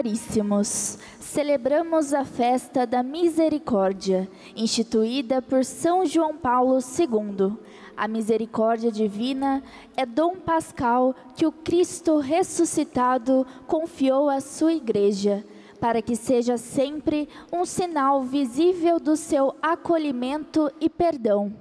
[0.00, 7.58] Caríssimos, celebramos a festa da Misericórdia, instituída por São João Paulo II.
[7.94, 9.62] A misericórdia divina
[9.94, 15.44] é dom pascal que o Cristo ressuscitado confiou à sua Igreja,
[15.78, 21.52] para que seja sempre um sinal visível do seu acolhimento e perdão.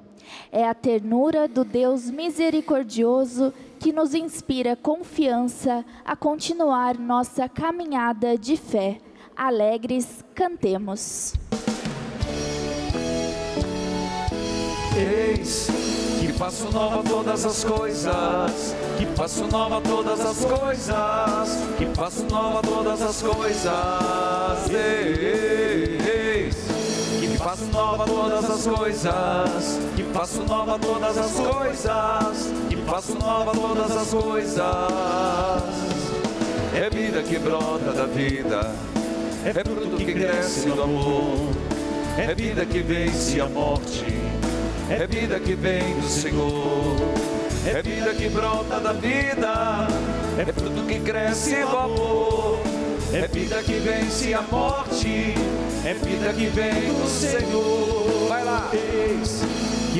[0.49, 8.57] É a ternura do Deus misericordioso que nos inspira confiança a continuar nossa caminhada de
[8.57, 8.97] fé.
[9.35, 11.33] Alegres, cantemos.
[14.97, 15.67] Eis
[16.19, 22.61] que faço nova todas as coisas, que faço nova todas as coisas, que faço nova
[22.61, 24.69] todas as coisas.
[24.71, 26.68] Eis
[27.39, 33.95] faço nova todas as coisas, que faço nova todas as coisas, que faço nova todas
[33.95, 34.61] as coisas.
[36.75, 38.75] É vida que brota da vida,
[39.45, 41.49] é fruto que cresce no amor,
[42.17, 44.05] é vida que vence a morte,
[44.89, 46.97] é vida que vem do Senhor,
[47.65, 49.87] é vida que brota da vida,
[50.37, 52.59] é fruto que cresce no amor,
[53.13, 55.33] é vida que vence a morte,
[55.85, 58.27] é vida que vem do Senhor.
[58.29, 59.41] Vai lá, eis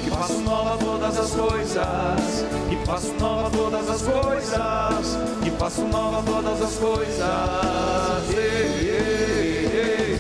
[0.01, 6.23] que faço nova todas as coisas, que faço nova todas as coisas, que faço nova
[6.23, 8.29] todas as coisas.
[8.31, 10.19] Ei, ei, ei.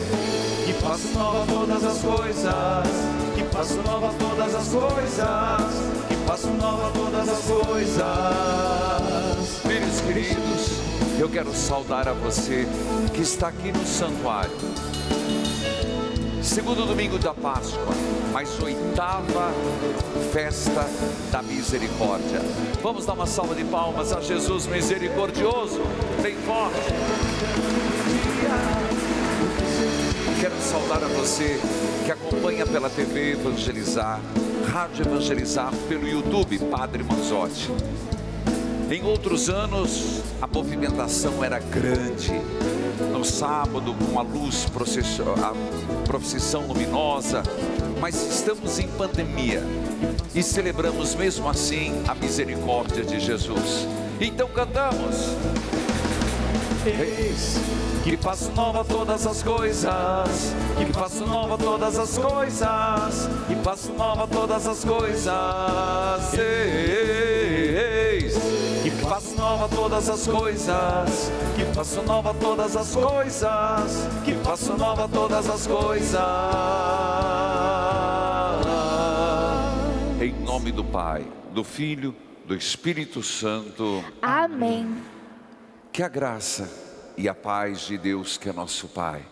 [0.65, 2.87] Que faço nova todas as coisas,
[3.35, 5.73] que faço nova todas as coisas,
[6.07, 8.03] que faço nova todas as coisas.
[9.61, 10.78] Filhos queridos,
[11.19, 12.65] eu quero saudar a você
[13.13, 14.55] que está aqui no santuário.
[16.41, 17.93] Segundo domingo da Páscoa,
[18.31, 19.51] mais oitava
[20.31, 20.89] festa
[21.29, 22.39] da misericórdia.
[22.81, 25.81] Vamos dar uma salva de palmas a Jesus misericordioso,
[26.21, 26.93] bem forte.
[30.39, 31.59] Quero saudar a você
[32.05, 34.21] que acompanha pela TV Evangelizar,
[34.71, 37.69] Rádio Evangelizar, pelo YouTube Padre Manzotti.
[38.89, 42.33] Em outros anos, a movimentação era grande.
[43.11, 47.43] No sábado, com a luz, a procissão luminosa,
[47.99, 49.61] mas estamos em pandemia
[50.33, 53.87] e celebramos mesmo assim a misericórdia de Jesus.
[54.19, 55.35] Então cantamos.
[56.85, 57.59] Eis
[58.03, 64.27] que faço nova todas as coisas, que faço nova todas as coisas, que faço nova
[64.27, 65.33] todas as coisas.
[69.49, 75.65] Nova todas as coisas, que faço nova todas as coisas, que faço nova todas as
[75.65, 76.21] coisas.
[80.21, 82.15] Em nome do Pai, do Filho,
[82.45, 84.03] do Espírito Santo.
[84.21, 84.95] Amém.
[85.91, 86.71] Que a graça
[87.17, 89.25] e a paz de Deus, que é nosso Pai,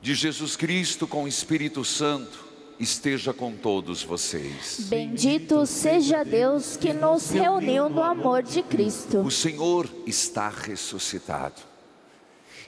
[0.00, 2.45] de Jesus Cristo com o Espírito Santo,
[2.78, 4.80] esteja com todos vocês.
[4.88, 9.20] Bendito seja Deus que nos reuniu no amor de Cristo.
[9.20, 11.62] O Senhor está ressuscitado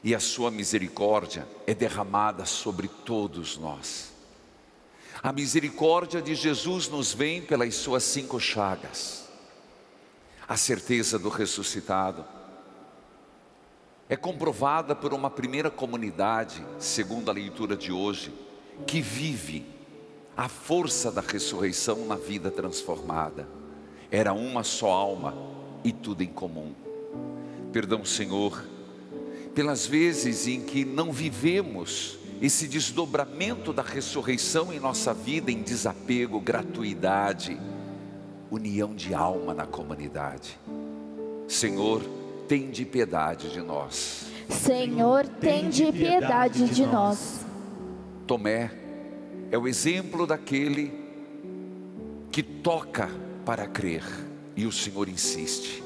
[0.02, 4.12] e a sua misericórdia é derramada sobre todos nós.
[5.22, 9.28] A misericórdia de Jesus nos vem pelas suas cinco chagas,
[10.46, 12.24] a certeza do ressuscitado
[14.08, 18.32] é comprovada por uma primeira comunidade, segundo a leitura de hoje,
[18.86, 19.66] que vive
[20.38, 23.48] a força da ressurreição na vida transformada.
[24.08, 25.34] Era uma só alma
[25.82, 26.72] e tudo em comum.
[27.72, 28.64] Perdão, Senhor,
[29.52, 36.40] pelas vezes em que não vivemos esse desdobramento da ressurreição em nossa vida em desapego,
[36.40, 37.60] gratuidade,
[38.48, 40.56] união de alma na comunidade.
[41.48, 42.00] Senhor,
[42.46, 44.26] tem de piedade de nós.
[44.48, 47.44] Senhor, tem de piedade de nós.
[48.24, 48.87] Tomé
[49.50, 50.92] é o exemplo daquele
[52.30, 53.08] que toca
[53.44, 54.04] para crer
[54.54, 55.82] e o Senhor insiste.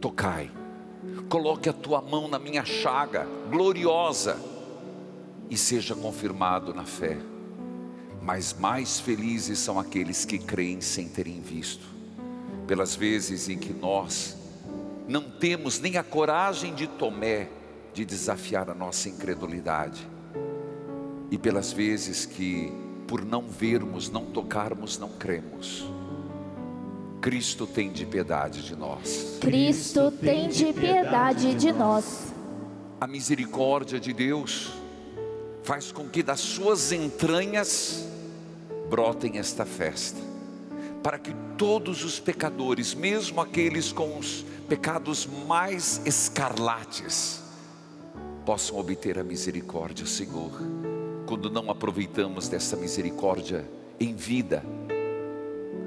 [0.00, 0.50] Tocai,
[1.28, 4.36] coloque a tua mão na minha chaga gloriosa
[5.48, 7.18] e seja confirmado na fé.
[8.22, 11.86] Mas mais felizes são aqueles que creem sem terem visto.
[12.66, 14.36] Pelas vezes em que nós
[15.08, 17.48] não temos nem a coragem de Tomé
[17.94, 20.08] de desafiar a nossa incredulidade.
[21.30, 22.72] E pelas vezes que,
[23.06, 25.84] por não vermos, não tocarmos, não cremos.
[27.20, 29.38] Cristo tem de piedade de nós.
[29.40, 32.32] Cristo tem de piedade de nós.
[33.00, 34.72] A misericórdia de Deus
[35.62, 38.06] faz com que das suas entranhas
[38.88, 40.18] brotem esta festa,
[41.02, 47.42] para que todos os pecadores, mesmo aqueles com os pecados mais escarlates,
[48.44, 50.50] possam obter a misericórdia, Senhor.
[51.30, 53.64] Quando não aproveitamos dessa misericórdia
[54.00, 54.64] em vida,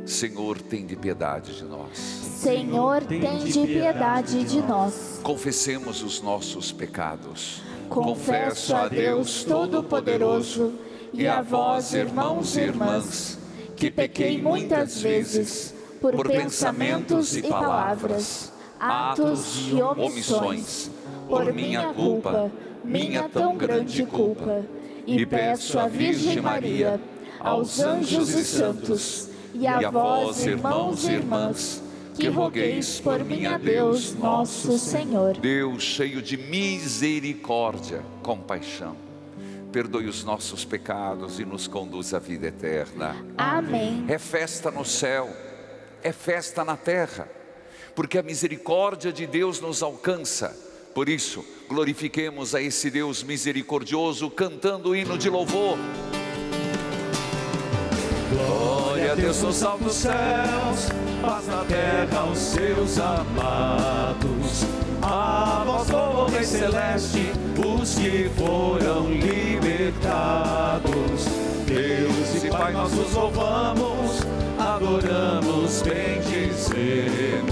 [0.06, 1.98] Senhor, tem de piedade de nós.
[1.98, 5.20] Senhor, tem de piedade de nós.
[5.22, 7.62] Confessemos os nossos pecados.
[7.90, 10.76] Confesso a Deus Todo-Poderoso
[11.12, 13.38] e a vós, irmãos e irmãs,
[13.76, 20.90] que pequei muitas vezes por pensamentos e palavras, atos e omissões,
[21.28, 22.50] por minha culpa,
[22.82, 24.64] minha tão grande culpa.
[25.06, 27.00] E peço à Virgem Maria,
[27.40, 31.84] aos anjos e santos, e a vós, irmãos e irmãs,
[32.16, 35.38] que rogueis por mim a Deus nosso Senhor.
[35.38, 38.96] Deus cheio de misericórdia, compaixão,
[39.72, 43.16] perdoe os nossos pecados e nos conduz à vida eterna.
[43.38, 44.06] Amém.
[44.08, 45.30] É festa no céu,
[46.02, 47.28] é festa na terra,
[47.96, 50.73] porque a misericórdia de Deus nos alcança.
[50.94, 55.78] Por isso, glorifiquemos a esse Deus misericordioso cantando o hino de louvor.
[58.30, 60.90] Glória a Deus nos altos céus,
[61.22, 64.66] paz na terra aos seus amados.
[65.02, 70.84] A vós, povo Rei Celeste, os que foram libertados.
[71.66, 74.20] Deus e Pai, nós os louvamos,
[74.60, 77.44] adoramos, bendizemos.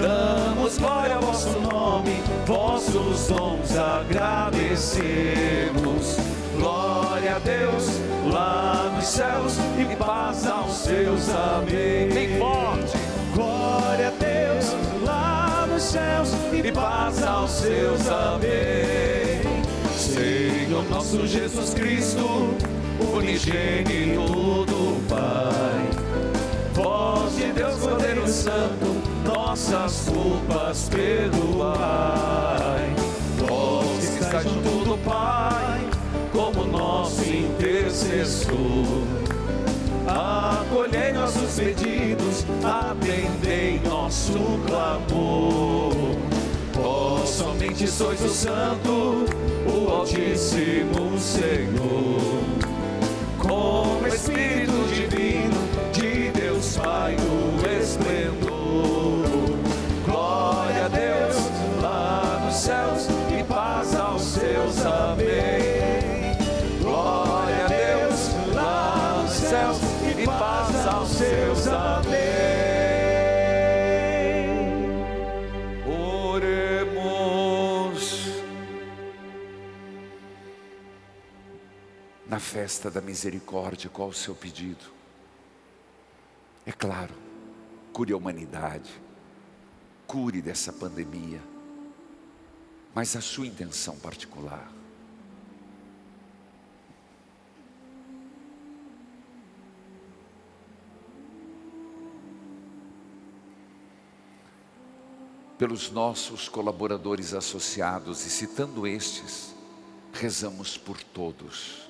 [0.00, 6.16] Damos glória ao vosso nome, vossos dons agradecemos.
[6.56, 8.00] Glória a Deus
[8.32, 12.08] lá nos céus e paz aos seus amém.
[12.10, 12.96] Bem forte.
[13.34, 19.42] Glória a Deus lá nos céus e paz aos seus amém.
[19.96, 22.54] Senhor nosso Jesus Cristo,
[23.12, 25.88] unigênito do Pai.
[26.72, 29.07] Voz de Deus, Cordeiro Santo,
[29.48, 31.78] nossas culpas perdoai.
[33.38, 35.88] Vós que está junto do Pai,
[36.30, 38.54] como nosso intercessor.
[40.06, 45.94] Acolhei nossos pedidos, atendei nosso clamor.
[46.74, 49.24] Vós somente sois o Santo,
[49.66, 52.20] o Altíssimo Senhor.
[53.38, 55.56] Com o Espírito Divino
[55.90, 57.57] de Deus Pai no
[82.48, 84.86] festa da misericórdia, qual o seu pedido?
[86.64, 87.14] É claro,
[87.92, 88.90] cure a humanidade,
[90.06, 91.42] cure dessa pandemia,
[92.94, 94.72] mas a sua intenção particular.
[105.58, 109.52] pelos nossos colaboradores associados e citando estes,
[110.12, 111.87] rezamos por todos.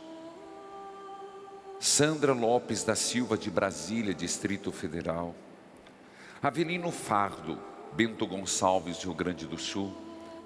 [1.81, 5.35] Sandra Lopes da Silva de Brasília, Distrito Federal.
[6.43, 7.59] Avelino Fardo,
[7.93, 9.93] Bento Gonçalves Rio Grande do Sul.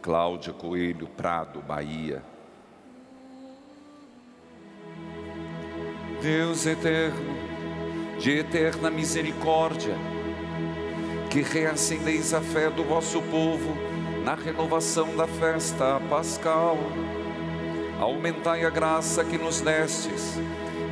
[0.03, 2.23] Cláudia Coelho, Prado, Bahia.
[6.21, 7.35] Deus eterno,
[8.19, 9.97] de eterna misericórdia,
[11.31, 13.75] que reacendeis a fé do vosso povo
[14.25, 16.77] na renovação da festa pascal.
[18.01, 20.37] Aumentai a graça que nos destes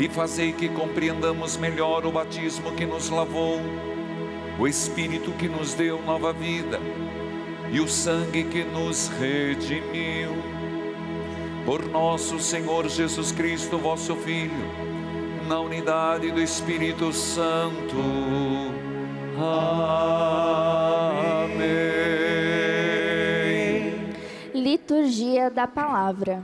[0.00, 3.60] e fazei que compreendamos melhor o batismo que nos lavou,
[4.58, 6.80] o Espírito que nos deu nova vida
[7.70, 10.30] e o sangue que nos redimiu.
[11.66, 14.64] Por nosso Senhor Jesus Cristo, vosso Filho,
[15.46, 17.94] na unidade do Espírito Santo.
[21.44, 21.68] Amém.
[24.54, 26.42] Liturgia da Palavra.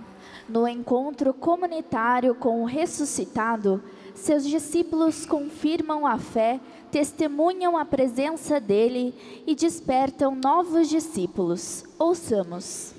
[0.49, 3.83] No encontro comunitário com o ressuscitado,
[4.15, 6.61] seus discípulos confirmam a fé,
[6.91, 9.13] testemunham a presença dele
[9.45, 11.85] e despertam novos discípulos.
[11.99, 12.95] Ouçamos.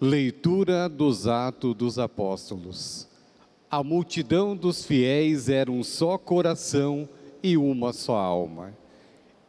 [0.00, 3.08] Leitura dos Atos dos Apóstolos.
[3.68, 7.08] A multidão dos fiéis era um só coração
[7.42, 8.72] e uma só alma.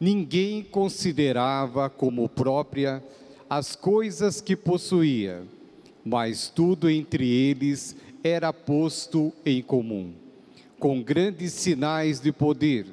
[0.00, 3.02] Ninguém considerava como própria
[3.48, 5.44] as coisas que possuía,
[6.08, 10.12] mas tudo entre eles era posto em comum.
[10.78, 12.86] Com grandes sinais de poder,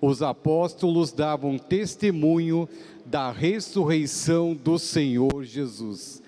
[0.00, 2.68] os apóstolos davam testemunho
[3.06, 6.20] da ressurreição do Senhor Jesus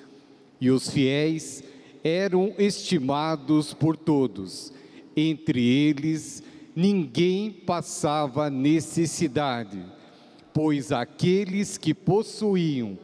[0.60, 1.64] e os fiéis
[2.04, 4.72] eram estimados por todos.
[5.16, 6.44] Entre eles,
[6.76, 9.84] ninguém passava necessidade,
[10.54, 12.96] pois aqueles que possuíam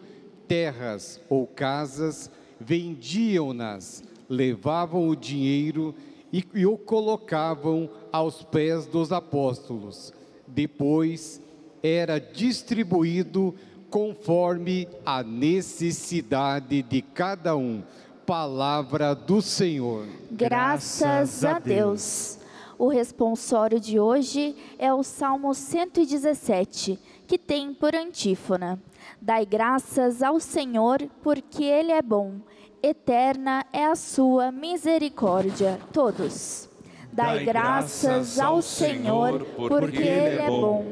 [0.47, 2.31] terras ou casas
[2.61, 5.95] vendiam-nas, levavam o dinheiro
[6.33, 10.13] e, e o colocavam aos pés dos apóstolos.
[10.47, 11.41] Depois
[11.83, 13.55] era distribuído
[13.91, 17.83] conforme a necessidade de cada um.
[18.27, 20.07] Palavra do Senhor.
[20.33, 22.39] Graças a Deus.
[22.79, 28.81] O responsório de hoje é o Salmo 117, que tem por antífona:
[29.21, 32.41] Dai graças ao Senhor, porque Ele é bom.
[32.83, 35.81] Eterna é a sua misericórdia.
[35.93, 36.69] Todos.
[37.13, 40.85] Dai graças ao Senhor, porque Ele é bom.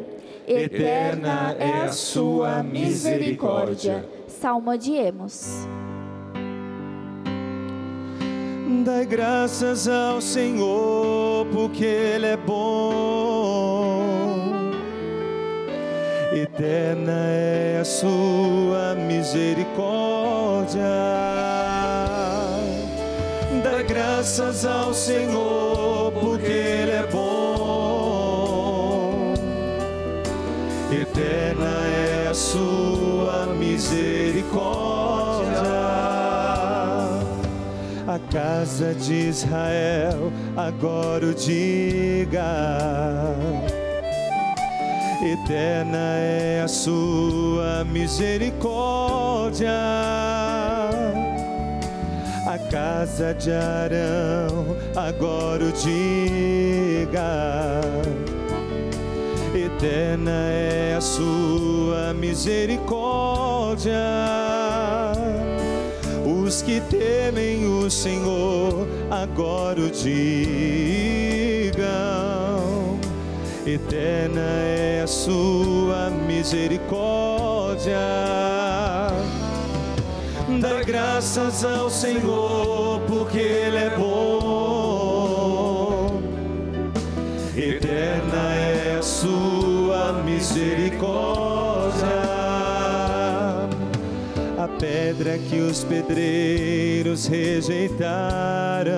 [0.47, 4.09] Eterna é a sua misericórdia.
[4.27, 5.67] Salmo de Emos.
[8.85, 13.94] Dai graças ao Senhor, porque Ele é bom.
[16.35, 20.83] Eterna é a sua misericórdia.
[23.63, 27.45] Dai graças ao Senhor, porque Ele é bom.
[30.91, 35.05] Eterna é a sua misericórdia
[38.07, 42.45] a casa de Israel, agora o diga.
[45.25, 49.71] Eterna é a sua misericórdia.
[52.47, 57.21] A casa de Arão, agora o diga.
[59.55, 63.95] Eterna é a sua misericórdia
[66.55, 71.24] os que temem o Senhor agora o digam.
[73.67, 77.99] Eterna é a sua misericórdia.
[80.61, 85.01] Dá graças ao Senhor, porque Ele é bom.
[87.57, 91.55] Eterna é a sua misericórdia
[94.65, 98.95] a pedra que os pedreiros rejeitaram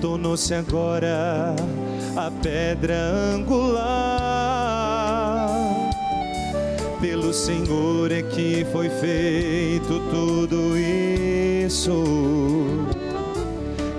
[0.00, 1.54] tornou-se agora
[2.16, 2.94] a pedra
[3.34, 3.80] angular.
[7.00, 12.04] Pelo Senhor é que foi feito tudo isso.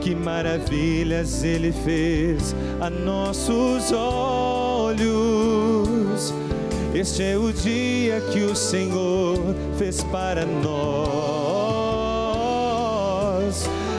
[0.02, 5.34] Que maravilhas Ele fez a nossos olhos
[6.94, 9.36] este é o dia que o Senhor
[9.80, 11.74] fez para nós.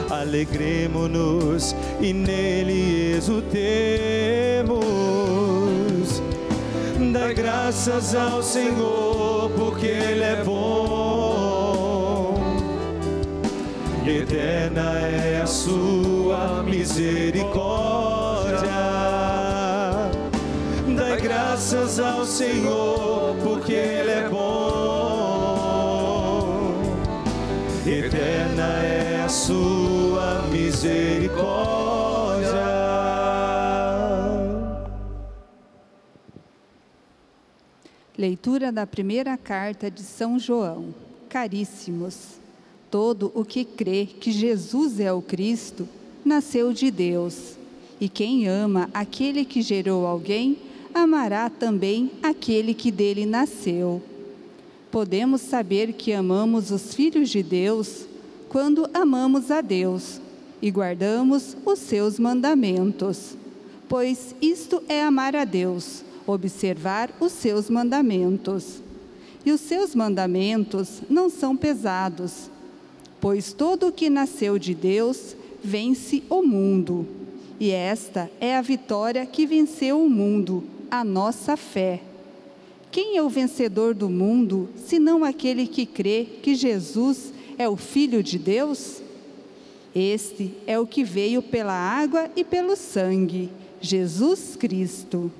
[0.09, 4.75] Alegremos-nos e nele exultemos.
[7.11, 12.35] Dá graças ao Senhor, porque Ele é bom.
[14.05, 18.05] Eterna é a sua misericórdia
[21.25, 24.45] graças ao Senhor, porque Ele é bom.
[27.85, 31.84] Eterna é a sua misericórdia.
[38.25, 40.95] Leitura da primeira carta de São João.
[41.29, 42.39] Caríssimos,
[42.89, 45.87] todo o que crê que Jesus é o Cristo
[46.25, 47.55] nasceu de Deus.
[48.01, 50.57] E quem ama aquele que gerou alguém,
[50.91, 54.01] amará também aquele que dele nasceu.
[54.89, 58.07] Podemos saber que amamos os filhos de Deus
[58.49, 60.19] quando amamos a Deus
[60.59, 63.37] e guardamos os seus mandamentos.
[63.87, 68.81] Pois isto é amar a Deus, observar os seus mandamentos.
[69.45, 72.49] E os seus mandamentos não são pesados,
[73.21, 77.07] pois todo o que nasceu de Deus vence o mundo.
[77.59, 82.01] E esta é a vitória que venceu o mundo a nossa fé.
[82.91, 88.23] Quem é o vencedor do mundo, senão aquele que crê que Jesus é o Filho
[88.23, 89.01] de Deus?
[89.93, 93.49] Este é o que veio pela água e pelo sangue,
[93.81, 95.31] Jesus Cristo.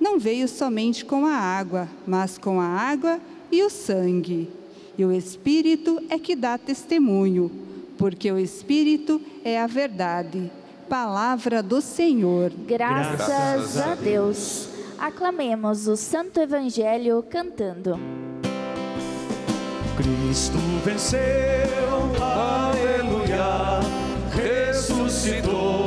[0.00, 3.18] Não veio somente com a água, mas com a água
[3.50, 4.50] e o sangue.
[4.98, 7.50] E o Espírito é que dá testemunho,
[7.98, 10.50] porque o Espírito é a verdade.
[10.88, 12.52] Palavra do Senhor.
[12.66, 14.68] Graças, Graças a Deus.
[14.98, 17.98] Aclamemos o Santo Evangelho cantando.
[19.96, 21.20] Cristo venceu,
[22.20, 23.80] aleluia,
[24.30, 25.85] ressuscitou,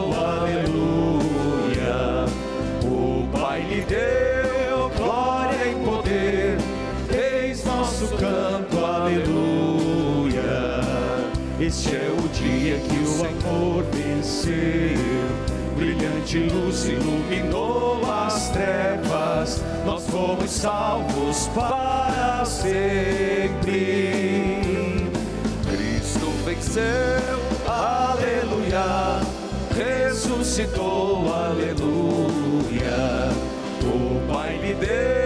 [11.70, 14.52] Este é o dia que o amor venceu,
[15.78, 23.62] brilhante luz iluminou as trevas, nós fomos salvos para sempre.
[25.70, 29.22] Cristo venceu, aleluia,
[29.78, 33.30] ressuscitou, aleluia.
[33.84, 35.19] O Pai lhe deu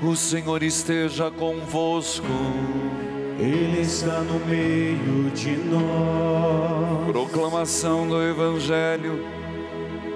[0.00, 2.24] O Senhor esteja convosco.
[3.38, 7.10] Ele está no meio de nós.
[7.10, 9.24] Proclamação do Evangelho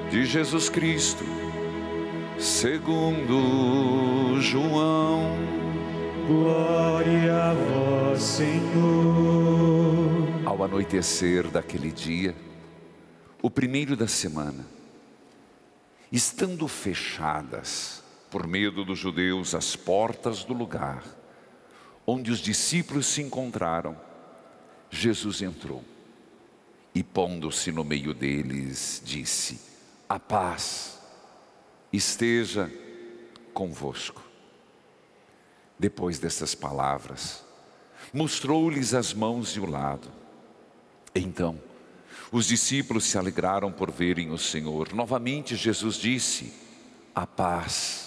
[0.08, 1.24] de Jesus Cristo,
[2.38, 5.36] segundo João.
[6.28, 8.62] Glória a vós, Senhor.
[10.44, 12.36] Ao anoitecer daquele dia,
[13.40, 14.64] o primeiro da semana,
[16.12, 18.01] estando fechadas,
[18.32, 21.04] por medo dos judeus, as portas do lugar
[22.06, 23.96] onde os discípulos se encontraram,
[24.90, 25.84] Jesus entrou
[26.94, 29.60] e, pondo-se no meio deles, disse:
[30.08, 30.98] A paz
[31.92, 32.72] esteja
[33.54, 34.22] convosco.
[35.78, 37.44] Depois dessas palavras,
[38.12, 40.10] mostrou-lhes as mãos e o lado.
[41.14, 41.60] Então,
[42.30, 44.92] os discípulos se alegraram por verem o Senhor.
[44.92, 46.52] Novamente, Jesus disse:
[47.14, 48.01] A paz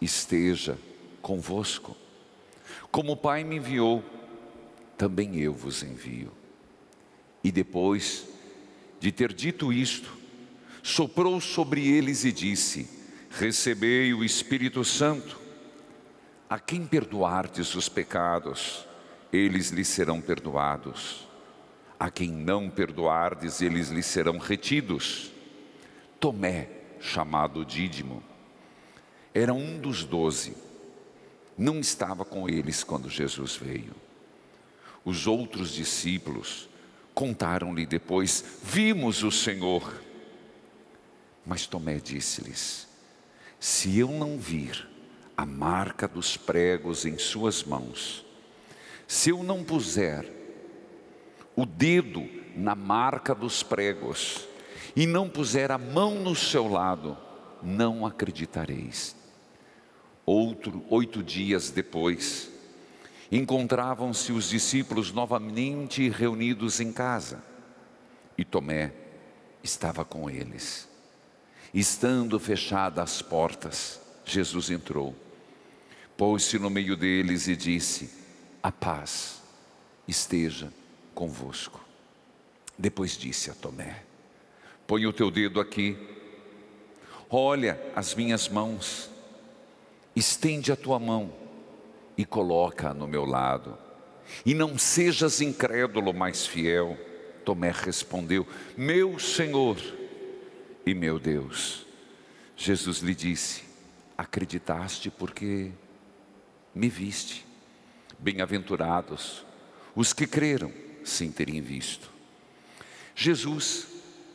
[0.00, 0.78] esteja
[1.20, 1.96] convosco.
[2.90, 4.04] Como o Pai me enviou,
[4.96, 6.32] também eu vos envio.
[7.42, 8.26] E depois
[8.98, 10.12] de ter dito isto,
[10.82, 12.88] soprou sobre eles e disse:
[13.30, 15.38] Recebei o Espírito Santo.
[16.48, 18.84] A quem perdoardes os pecados,
[19.32, 21.28] eles lhes serão perdoados.
[21.98, 25.30] A quem não perdoardes, eles lhes serão retidos.
[26.18, 28.22] Tomé, chamado Dídimo,
[29.32, 30.54] era um dos doze
[31.60, 33.94] não estava com eles quando Jesus veio.
[35.04, 36.70] Os outros discípulos
[37.14, 39.92] contaram-lhe depois: Vimos o Senhor.
[41.44, 42.88] Mas Tomé disse-lhes:
[43.58, 44.88] Se eu não vir
[45.36, 48.24] a marca dos pregos em suas mãos,
[49.06, 50.26] se eu não puser
[51.54, 54.48] o dedo na marca dos pregos
[54.96, 57.18] e não puser a mão no seu lado,
[57.62, 59.19] não acreditareis.
[60.32, 62.48] Outro, oito dias depois,
[63.32, 67.42] encontravam-se os discípulos novamente reunidos em casa
[68.38, 68.92] e Tomé
[69.60, 70.88] estava com eles.
[71.74, 75.16] Estando fechadas as portas, Jesus entrou,
[76.16, 78.08] pôs-se no meio deles e disse:
[78.62, 79.42] A paz
[80.06, 80.72] esteja
[81.12, 81.84] convosco.
[82.78, 84.04] Depois disse a Tomé:
[84.86, 85.98] Põe o teu dedo aqui,
[87.28, 89.10] olha as minhas mãos
[90.20, 91.32] estende a tua mão
[92.16, 93.76] e coloca no meu lado.
[94.44, 96.96] E não sejas incrédulo, mas fiel.
[97.44, 99.78] Tomé respondeu: Meu Senhor
[100.86, 101.86] e meu Deus.
[102.54, 103.62] Jesus lhe disse:
[104.16, 105.72] Acreditaste porque
[106.74, 107.46] me viste.
[108.18, 109.44] Bem-aventurados
[109.96, 110.70] os que creram
[111.02, 112.10] sem terem visto.
[113.14, 113.88] Jesus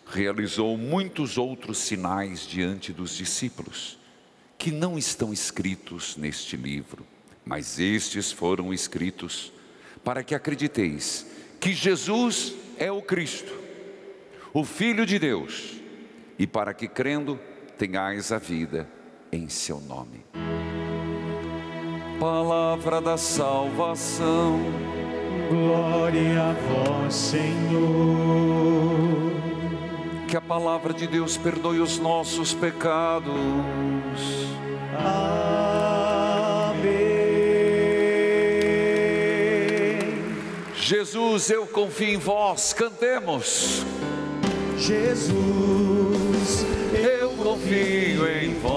[0.08, 4.00] realizou muitos outros sinais diante dos discípulos
[4.65, 7.06] que não estão escritos neste livro,
[7.45, 9.54] mas estes foram escritos
[10.04, 11.28] para que acrediteis
[11.60, 13.54] que Jesus é o Cristo,
[14.51, 15.75] o Filho de Deus,
[16.39, 17.39] e para que crendo
[17.78, 18.89] tenhais a vida
[19.32, 20.25] em seu nome.
[22.19, 24.60] Palavra da salvação.
[25.47, 28.65] Glória a vós, Senhor.
[30.28, 34.55] Que a palavra de Deus perdoe os nossos pecados.
[34.99, 36.86] Amém.
[40.75, 42.73] Jesus, eu confio em vós.
[42.73, 43.84] Cantemos.
[44.77, 48.74] Jesus, Eu confio em vós.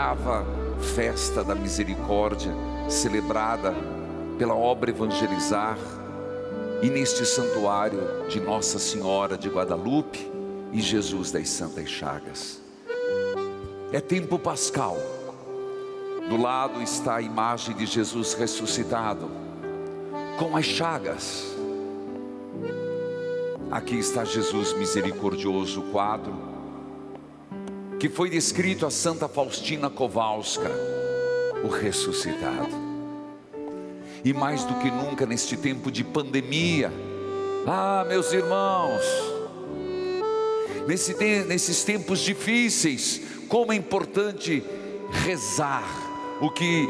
[0.00, 0.46] Oitava
[0.94, 2.50] festa da misericórdia
[2.88, 3.74] celebrada
[4.38, 5.76] pela obra Evangelizar
[6.82, 10.26] e neste santuário de Nossa Senhora de Guadalupe
[10.72, 12.62] e Jesus das Santas Chagas.
[13.92, 14.96] É tempo pascal.
[16.30, 19.30] Do lado está a imagem de Jesus ressuscitado,
[20.38, 21.44] com as chagas.
[23.70, 26.49] Aqui está Jesus misericordioso, quadro,
[28.00, 30.70] que foi descrito a Santa Faustina Kowalska,
[31.62, 32.74] o ressuscitado.
[34.24, 36.90] E mais do que nunca neste tempo de pandemia,
[37.66, 39.02] ah, meus irmãos,
[40.86, 44.64] nesse, nesses tempos difíceis, como é importante
[45.24, 45.84] rezar
[46.40, 46.88] o que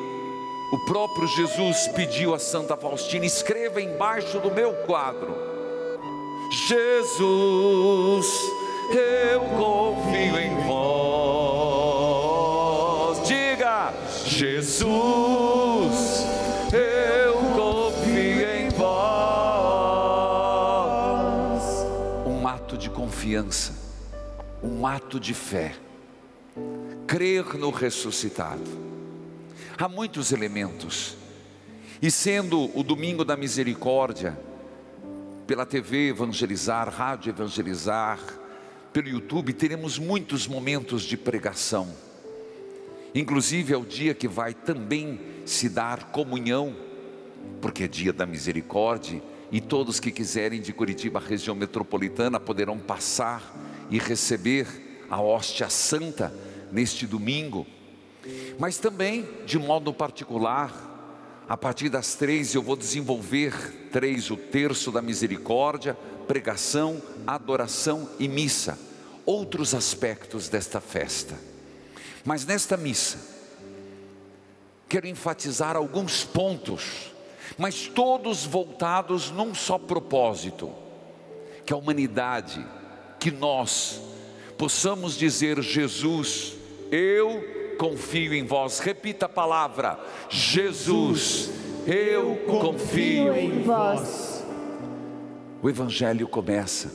[0.73, 5.35] o próprio Jesus pediu a Santa Faustina: escreva embaixo do meu quadro,
[6.69, 8.27] Jesus,
[8.93, 11.00] eu confio em vós.
[14.61, 16.27] Jesus,
[16.71, 18.91] eu confio em vós.
[22.27, 23.81] Um ato de confiança
[24.63, 25.75] um ato de fé,
[27.07, 28.91] crer no ressuscitado.
[29.79, 31.17] Há muitos elementos,
[32.03, 34.39] e sendo o domingo da misericórdia,
[35.47, 38.21] pela TV evangelizar, rádio evangelizar,
[38.93, 41.89] pelo YouTube, teremos muitos momentos de pregação.
[43.15, 46.77] Inclusive é o dia que vai também se dar comunhão,
[47.61, 53.43] porque é dia da misericórdia, e todos que quiserem de Curitiba, região metropolitana, poderão passar
[53.91, 54.67] e receber
[55.11, 56.33] a hóstia santa
[56.71, 57.67] neste domingo,
[58.59, 60.89] mas também, de modo particular,
[61.49, 65.95] a partir das três eu vou desenvolver três, o terço da misericórdia,
[66.29, 68.79] pregação, adoração e missa,
[69.27, 71.50] outros aspectos desta festa.
[72.31, 73.19] Mas nesta missa,
[74.89, 77.13] quero enfatizar alguns pontos,
[77.59, 80.73] mas todos voltados num só propósito,
[81.67, 82.65] que a humanidade
[83.19, 84.01] que nós
[84.57, 86.55] possamos dizer: Jesus,
[86.93, 88.79] eu confio em vós.
[88.79, 91.51] Repita a palavra: Jesus,
[91.85, 94.47] eu confio em vós.
[95.61, 96.93] O Evangelho começa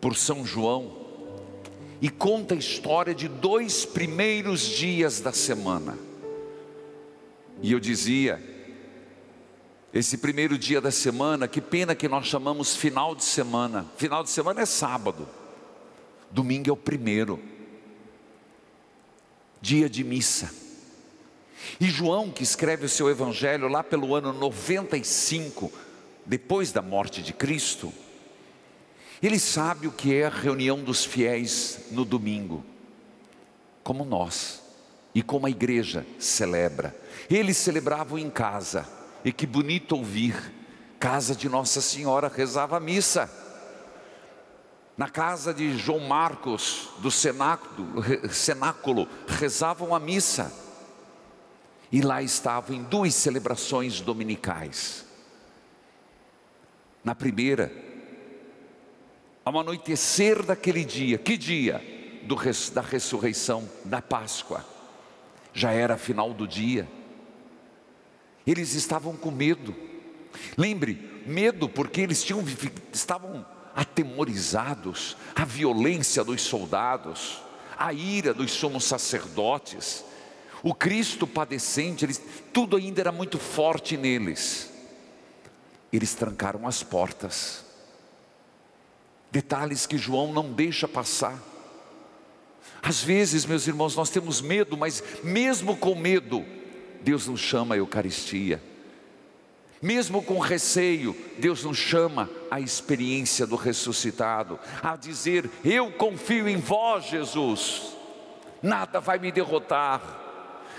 [0.00, 1.03] por São João
[2.04, 5.98] e conta a história de dois primeiros dias da semana.
[7.62, 8.38] E eu dizia,
[9.90, 13.86] esse primeiro dia da semana, que pena que nós chamamos final de semana.
[13.96, 15.26] Final de semana é sábado,
[16.30, 17.40] domingo é o primeiro,
[19.62, 20.54] dia de missa.
[21.80, 25.72] E João, que escreve o seu evangelho lá pelo ano 95,
[26.26, 27.90] depois da morte de Cristo,
[29.26, 32.64] ele sabe o que é a reunião dos fiéis no domingo,
[33.82, 34.62] como nós
[35.14, 36.94] e como a igreja celebra.
[37.30, 38.86] Eles celebravam em casa
[39.24, 40.52] e que bonito ouvir,
[40.98, 43.30] casa de Nossa Senhora rezava a missa.
[44.96, 50.52] Na casa de João Marcos, do cenáculo, rezavam a missa.
[51.90, 55.04] E lá estavam em duas celebrações dominicais.
[57.02, 57.93] Na primeira,
[59.44, 61.82] ao anoitecer daquele dia, que dia?
[62.22, 62.36] Do,
[62.72, 64.64] da ressurreição, da Páscoa.
[65.52, 66.88] Já era final do dia
[68.46, 69.74] eles estavam com medo.
[70.56, 72.44] Lembre, medo porque eles tinham,
[72.92, 77.42] estavam atemorizados, a violência dos soldados,
[77.76, 80.04] a ira dos somos sacerdotes,
[80.62, 82.20] o Cristo padecente, eles,
[82.52, 84.70] tudo ainda era muito forte neles.
[85.92, 87.64] Eles trancaram as portas.
[89.34, 91.36] Detalhes que João não deixa passar.
[92.80, 96.44] Às vezes, meus irmãos, nós temos medo, mas mesmo com medo,
[97.00, 98.62] Deus nos chama à Eucaristia.
[99.82, 106.56] Mesmo com receio, Deus nos chama à experiência do ressuscitado, a dizer: Eu confio em
[106.56, 107.96] vós, Jesus,
[108.62, 110.23] nada vai me derrotar.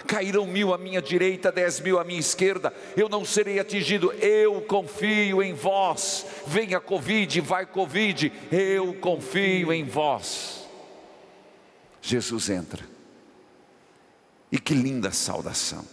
[0.05, 4.61] Cairão mil à minha direita, dez mil à minha esquerda, eu não serei atingido, eu
[4.61, 6.25] confio em vós.
[6.47, 10.65] Venha Covid, vai Covid, eu confio em vós.
[12.01, 12.85] Jesus entra,
[14.51, 15.85] e que linda saudação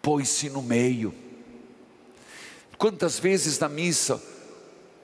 [0.00, 1.14] pôs-se no meio.
[2.76, 4.22] Quantas vezes na missa,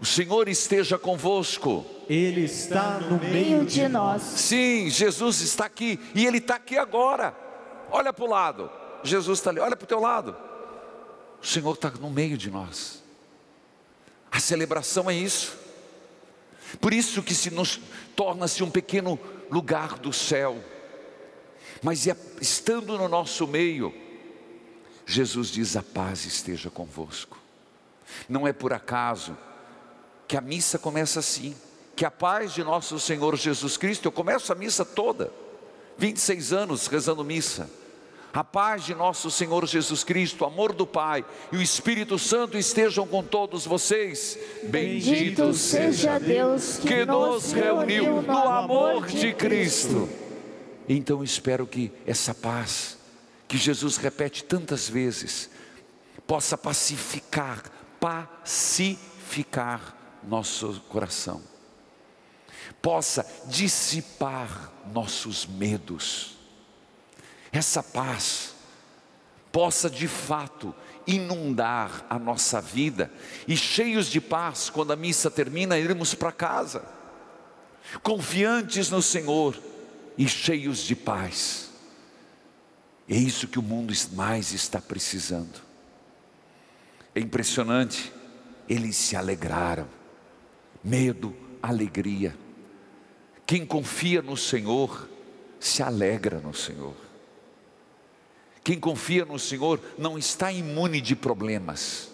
[0.01, 1.85] o Senhor esteja convosco.
[2.09, 4.23] Ele está no meio de nós.
[4.23, 7.37] Sim, Jesus está aqui e Ele está aqui agora.
[7.91, 8.71] Olha para o lado,
[9.05, 10.35] Jesus está ali, olha para o teu lado.
[11.43, 13.03] O Senhor está no meio de nós.
[14.33, 15.59] A celebração é isso.
[16.81, 17.79] Por isso que se nos
[18.17, 19.19] torna-se um pequeno
[19.51, 20.63] lugar do céu.
[21.83, 23.93] Mas é estando no nosso meio,
[25.05, 27.39] Jesus diz: a paz esteja convosco.
[28.29, 29.37] Não é por acaso
[30.31, 31.57] que a missa começa assim,
[31.97, 35.33] que a paz de nosso Senhor Jesus Cristo, eu começo a missa toda,
[35.99, 37.69] 26 anos rezando missa.
[38.33, 42.57] A paz de nosso Senhor Jesus Cristo, o amor do Pai e o Espírito Santo
[42.57, 44.39] estejam com todos vocês.
[44.69, 50.09] Bendito seja Deus que, que nos reuniu no amor de Cristo.
[50.89, 52.97] Então espero que essa paz,
[53.49, 55.51] que Jesus repete tantas vezes,
[56.25, 57.65] possa pacificar,
[57.99, 61.43] pacificar nosso coração,
[62.81, 66.41] possa dissipar nossos medos
[67.53, 68.55] essa paz
[69.51, 70.75] possa de fato
[71.07, 73.11] inundar a nossa vida
[73.49, 76.85] e cheios de paz, quando a missa termina, iremos para casa,
[78.03, 79.61] confiantes no Senhor
[80.17, 81.71] e cheios de paz.
[83.09, 85.61] É isso que o mundo mais está precisando.
[87.13, 88.13] É impressionante,
[88.69, 89.89] eles se alegraram.
[90.83, 92.37] Medo, alegria.
[93.47, 95.09] Quem confia no Senhor
[95.59, 96.95] se alegra no Senhor.
[98.65, 102.11] Quem confia no Senhor não está imune de problemas,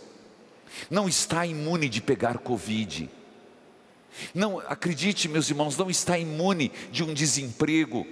[0.91, 3.11] não está imune de pegar Covid.
[4.35, 8.07] Não, acredite, meus irmãos, não está imune de um desemprego,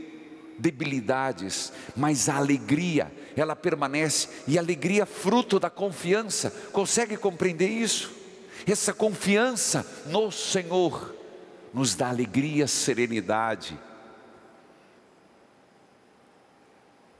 [0.59, 6.51] debilidades, mas a alegria, ela permanece, e a alegria fruto da confiança.
[6.73, 8.23] Consegue compreender isso?
[8.66, 11.14] Essa confiança no Senhor
[11.72, 13.79] nos dá alegria, serenidade,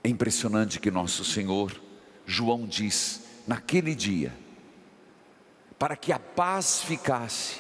[0.05, 1.81] É impressionante que nosso Senhor,
[2.27, 4.37] João diz, naquele dia,
[5.79, 7.57] para que a paz ficasse,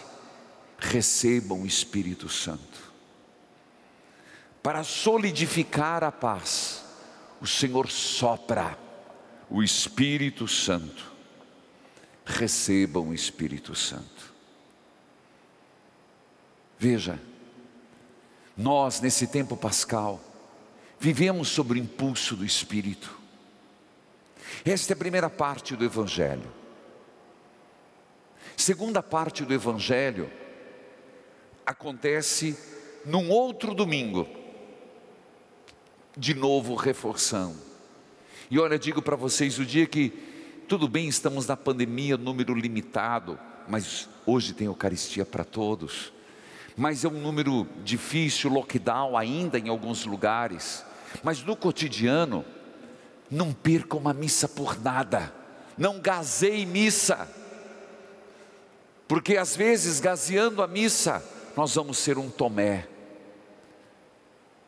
[0.78, 2.92] recebam o Espírito Santo.
[4.62, 6.84] Para solidificar a paz,
[7.40, 8.78] o Senhor sopra
[9.48, 11.13] o Espírito Santo.
[12.24, 14.32] Recebam o Espírito Santo.
[16.78, 17.20] Veja,
[18.56, 20.20] nós nesse tempo pascal,
[21.04, 23.14] Vivemos sob o impulso do Espírito.
[24.64, 26.50] Esta é a primeira parte do Evangelho.
[28.56, 30.30] Segunda parte do Evangelho
[31.66, 32.58] acontece
[33.04, 34.26] num outro domingo,
[36.16, 37.58] de novo reforçando.
[38.50, 40.10] E olha, digo para vocês: o dia que,
[40.68, 46.12] tudo bem, estamos na pandemia, número limitado, mas hoje tem Eucaristia para todos.
[46.76, 50.84] Mas é um número difícil, lockdown ainda em alguns lugares.
[51.22, 52.44] Mas no cotidiano,
[53.30, 55.32] não perca uma missa por nada,
[55.76, 57.28] não gazeie missa,
[59.06, 61.22] porque às vezes, gazeando a missa,
[61.56, 62.88] nós vamos ser um Tomé.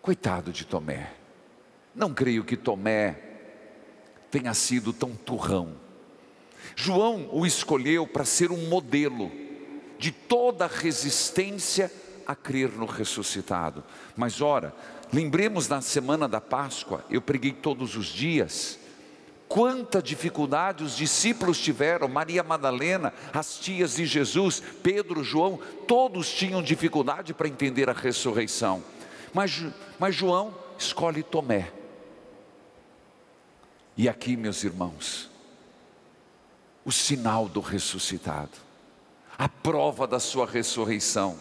[0.02, 1.12] Coitado de Tomé,
[1.94, 3.18] não creio que Tomé
[4.30, 5.86] tenha sido tão turrão.
[6.76, 9.32] João o escolheu para ser um modelo
[9.98, 11.90] de toda resistência
[12.24, 13.82] a crer no ressuscitado.
[14.16, 14.72] Mas ora,
[15.12, 18.78] Lembremos na semana da Páscoa, eu preguei todos os dias.
[19.48, 26.60] Quanta dificuldade os discípulos tiveram, Maria Madalena, as tias de Jesus, Pedro, João, todos tinham
[26.60, 28.82] dificuldade para entender a ressurreição.
[29.32, 29.64] Mas,
[29.98, 31.72] mas João escolhe Tomé.
[33.96, 35.30] E aqui, meus irmãos,
[36.87, 38.57] o sinal do ressuscitado,
[39.37, 41.37] a prova da sua ressurreição.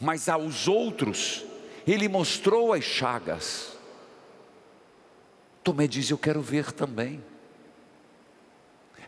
[0.00, 1.44] Mas aos outros,
[1.84, 3.76] ele mostrou as chagas.
[5.64, 7.20] Tomé diz: Eu quero ver também.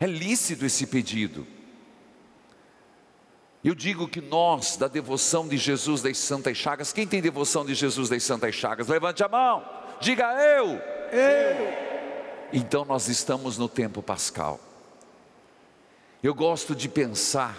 [0.00, 1.46] É lícito esse pedido.
[3.62, 7.74] Eu digo que nós, da devoção de Jesus das Santas Chagas, quem tem devoção de
[7.74, 8.88] Jesus das Santas Chagas?
[8.88, 9.62] Levante a mão,
[10.00, 10.80] diga eu.
[11.12, 11.89] Eu.
[12.52, 14.60] Então nós estamos no tempo pascal.
[16.22, 17.58] Eu gosto de pensar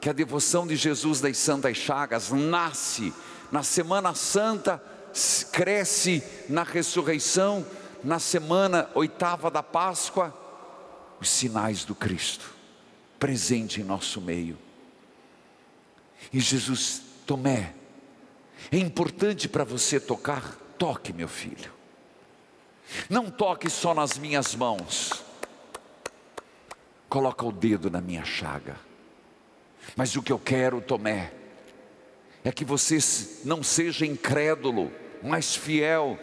[0.00, 3.12] que a devoção de Jesus das Santas Chagas nasce
[3.50, 4.82] na Semana Santa,
[5.52, 7.66] cresce na ressurreição,
[8.04, 10.34] na semana oitava da Páscoa,
[11.20, 12.54] os sinais do Cristo,
[13.18, 14.56] presente em nosso meio.
[16.32, 17.74] E Jesus, Tomé,
[18.70, 21.77] é importante para você tocar, toque, meu filho.
[23.08, 25.24] Não toque só nas minhas mãos.
[27.08, 28.76] Coloca o dedo na minha chaga.
[29.96, 31.32] Mas o que eu quero, Tomé,
[32.44, 32.98] é que você
[33.44, 36.18] não seja incrédulo, mas fiel.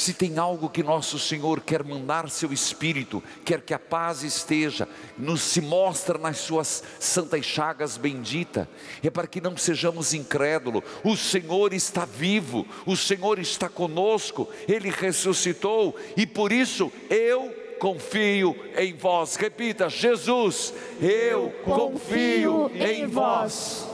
[0.00, 4.88] Se tem algo que nosso Senhor quer mandar seu Espírito, quer que a paz esteja,
[5.18, 8.66] nos se mostra nas suas santas chagas bendita,
[9.04, 10.82] é para que não sejamos incrédulos.
[11.04, 18.56] O Senhor está vivo, o Senhor está conosco, Ele ressuscitou e por isso eu confio
[18.78, 19.36] em vós.
[19.36, 23.86] Repita, Jesus, eu confio, em vós.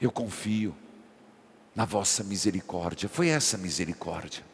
[0.00, 0.76] Eu confio
[1.74, 3.08] na vossa misericórdia.
[3.08, 4.44] Foi essa misericórdia.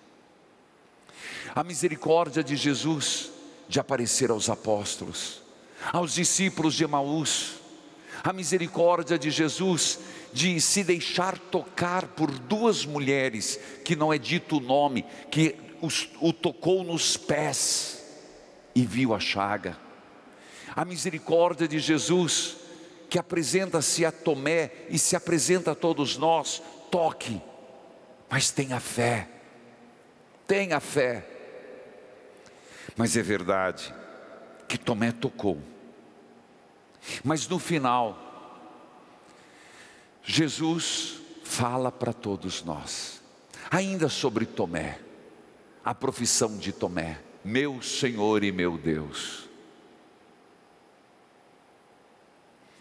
[1.54, 3.30] A misericórdia de Jesus
[3.68, 5.42] de aparecer aos apóstolos,
[5.92, 7.56] aos discípulos de Emaús,
[8.22, 9.98] a misericórdia de Jesus
[10.32, 16.08] de se deixar tocar por duas mulheres, que não é dito o nome, que os,
[16.20, 18.04] o tocou nos pés
[18.74, 19.76] e viu a chaga.
[20.74, 22.56] A misericórdia de Jesus,
[23.08, 27.40] que apresenta-se a Tomé e se apresenta a todos nós, toque,
[28.28, 29.28] mas tenha fé,
[30.46, 31.26] tenha fé.
[32.96, 33.94] Mas é verdade
[34.66, 35.60] que Tomé tocou,
[37.22, 38.24] mas no final,
[40.22, 43.22] Jesus fala para todos nós,
[43.70, 44.98] ainda sobre Tomé,
[45.84, 49.48] a profissão de Tomé, meu Senhor e meu Deus.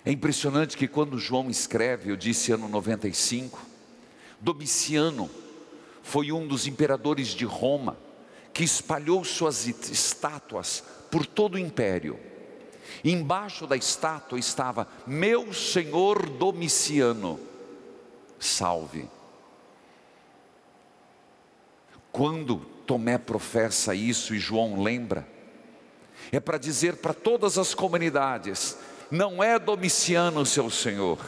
[0.04, 3.77] É impressionante que quando João escreve, eu disse ano 95,
[4.40, 5.30] Domiciano
[6.04, 7.98] foi um dos imperadores de Roma
[8.54, 12.20] que espalhou suas estátuas por todo o império.
[13.04, 17.40] Embaixo da estátua estava: Meu Senhor Domiciano,
[18.40, 19.08] salve.
[22.12, 25.28] Quando Tomé professa isso e João lembra,
[26.32, 28.78] é para dizer para todas as comunidades:
[29.12, 31.20] não é Domiciano seu Senhor.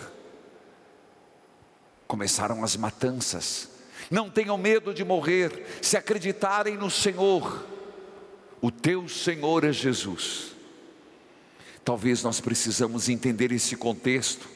[2.10, 3.70] Começaram as matanças,
[4.10, 7.68] não tenham medo de morrer, se acreditarem no Senhor,
[8.60, 10.56] o teu Senhor é Jesus.
[11.86, 14.50] Talvez nós precisamos entender esse contexto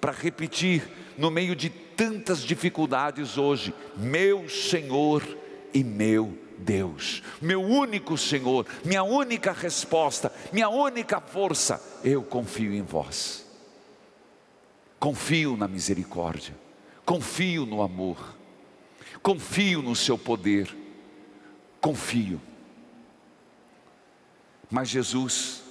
[0.00, 5.22] para repetir no meio de tantas dificuldades hoje, meu Senhor
[5.74, 12.80] e meu Deus, meu único Senhor, minha única resposta, minha única força, eu confio em
[12.80, 13.44] vós.
[14.98, 16.63] Confio na misericórdia,
[17.04, 18.34] confio no amor,
[19.22, 20.74] confio no seu poder,
[21.80, 22.40] confio.
[24.70, 25.62] Mas Jesus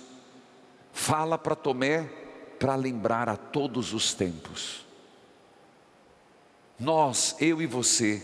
[0.91, 2.03] fala para Tomé
[2.59, 4.85] para lembrar a todos os tempos.
[6.79, 8.21] Nós, eu e você,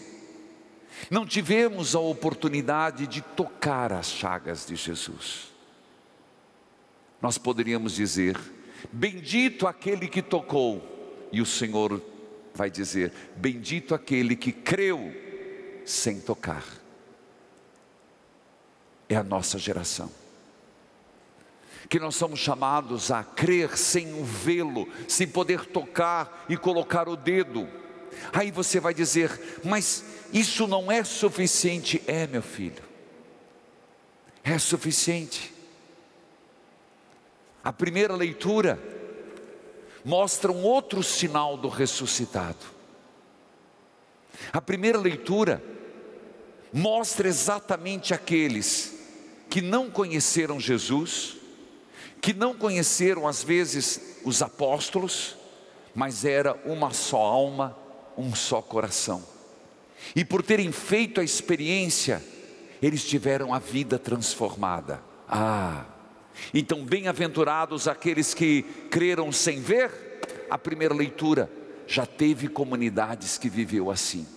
[1.10, 5.50] não tivemos a oportunidade de tocar as chagas de Jesus.
[7.22, 8.40] Nós poderíamos dizer:
[8.92, 12.02] Bendito aquele que tocou, e o Senhor
[12.54, 15.14] vai dizer: Bendito aquele que creu
[15.86, 16.66] sem tocar.
[19.08, 20.12] É a nossa geração
[21.90, 27.16] que nós somos chamados a crer sem o vê-lo, sem poder tocar e colocar o
[27.16, 27.68] dedo.
[28.32, 32.02] Aí você vai dizer, mas isso não é suficiente.
[32.06, 32.84] É, meu filho,
[34.44, 35.52] é suficiente.
[37.64, 38.80] A primeira leitura
[40.04, 42.80] mostra um outro sinal do ressuscitado.
[44.54, 45.62] A primeira leitura
[46.72, 48.94] mostra exatamente aqueles
[49.50, 51.38] que não conheceram Jesus,
[52.22, 55.36] que não conheceram às vezes os apóstolos,
[55.96, 57.76] mas era uma só alma,
[58.18, 59.24] um só coração.
[60.16, 62.24] E por terem feito a experiência,
[62.82, 65.02] eles tiveram a vida transformada.
[65.28, 65.86] Ah,
[66.54, 69.92] então bem-aventurados aqueles que creram sem ver,
[70.50, 71.52] a primeira leitura
[71.88, 74.28] já teve comunidades que viveu assim.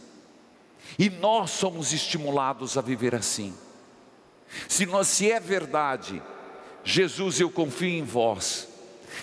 [0.99, 3.55] E nós somos estimulados a viver assim.
[4.69, 6.23] Se nós se é verdade
[6.85, 8.69] Jesus, eu confio em vós.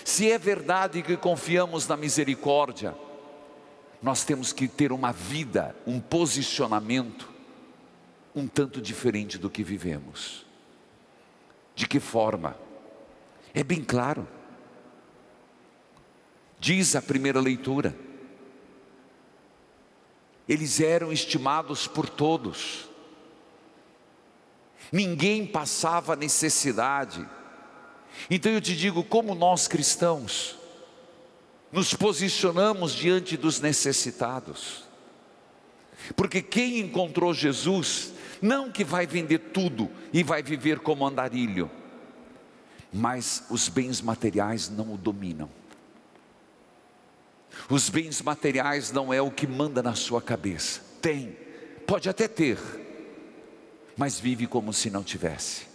[0.04, 2.94] Se é verdade que confiamos na misericórdia,
[4.02, 7.30] nós temos que ter uma vida, um posicionamento
[8.34, 10.46] um tanto diferente do que vivemos.
[11.74, 12.56] De que forma?
[13.54, 14.26] É bem claro.
[16.58, 17.96] Diz a primeira leitura.
[20.48, 22.88] Eles eram estimados por todos.
[24.92, 27.26] Ninguém passava necessidade
[28.28, 30.56] então eu te digo, como nós cristãos,
[31.70, 34.84] nos posicionamos diante dos necessitados,
[36.16, 41.70] porque quem encontrou Jesus, não que vai vender tudo e vai viver como andarilho,
[42.92, 45.50] mas os bens materiais não o dominam.
[47.68, 50.80] Os bens materiais não é o que manda na sua cabeça.
[51.00, 51.36] Tem,
[51.86, 52.58] pode até ter,
[53.96, 55.68] mas vive como se não tivesse.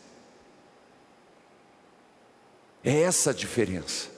[2.84, 4.10] É essa a diferença.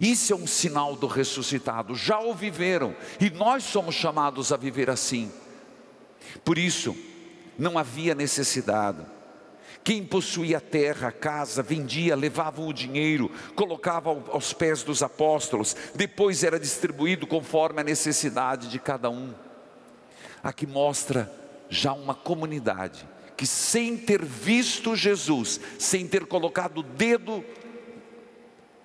[0.00, 1.94] Isso é um sinal do ressuscitado.
[1.94, 5.32] Já o viveram e nós somos chamados a viver assim.
[6.44, 6.96] Por isso,
[7.58, 9.04] não havia necessidade.
[9.84, 16.60] Quem possuía terra, casa, vendia, levava o dinheiro, colocava aos pés dos apóstolos, depois era
[16.60, 19.32] distribuído conforme a necessidade de cada um.
[20.42, 21.32] Aqui mostra
[21.70, 27.44] já uma comunidade que, sem ter visto Jesus, sem ter colocado o dedo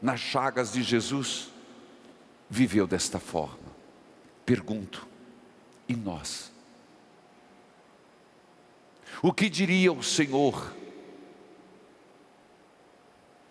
[0.01, 1.49] nas chagas de Jesus,
[2.49, 3.73] viveu desta forma.
[4.45, 5.07] Pergunto,
[5.87, 6.51] e nós?
[9.21, 10.73] O que diria o Senhor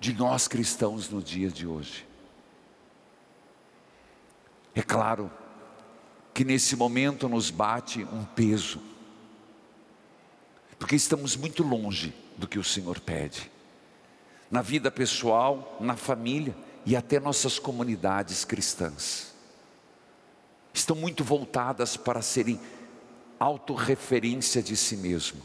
[0.02, 2.04] de nós cristãos no dia de hoje?
[4.74, 5.30] É claro
[6.34, 8.82] que nesse momento nos bate um peso,
[10.76, 13.48] porque estamos muito longe do que o Senhor pede,
[14.50, 19.32] na vida pessoal, na família e até nossas comunidades cristãs.
[20.74, 22.60] Estão muito voltadas para serem
[23.38, 25.40] autorreferência de si mesmo.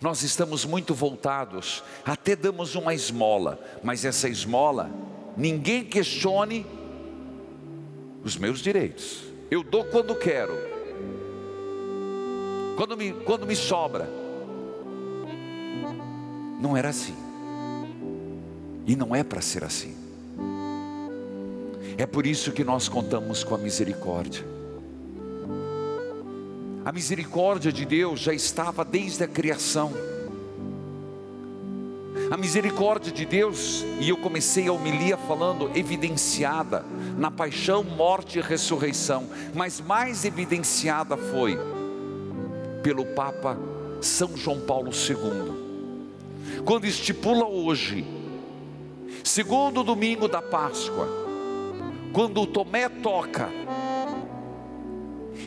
[0.00, 4.90] Nós estamos muito voltados, até damos uma esmola, mas essa esmola,
[5.36, 6.66] ninguém questione
[8.24, 9.24] os meus direitos.
[9.50, 10.52] Eu dou quando quero,
[12.76, 14.08] quando me, quando me sobra.
[16.60, 17.16] Não era assim,
[18.86, 19.96] e não é para ser assim.
[21.98, 24.51] É por isso que nós contamos com a misericórdia.
[26.84, 29.92] A misericórdia de Deus já estava desde a criação.
[32.28, 36.84] A misericórdia de Deus, e eu comecei a homilia falando, evidenciada
[37.16, 41.56] na paixão, morte e ressurreição, mas mais evidenciada foi
[42.82, 43.56] pelo Papa
[44.00, 48.04] São João Paulo II, quando estipula hoje,
[49.22, 51.06] segundo domingo da Páscoa,
[52.12, 53.48] quando o Tomé toca,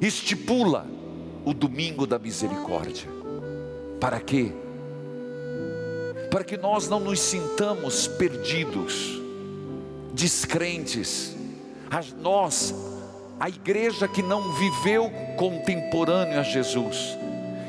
[0.01, 0.94] estipula
[1.45, 3.07] o domingo da misericórdia.
[3.99, 4.51] Para quê?
[6.31, 9.21] Para que nós não nos sintamos perdidos,
[10.11, 11.35] descrentes.
[11.89, 12.73] A nós,
[13.39, 17.15] a igreja que não viveu contemporâneo a Jesus,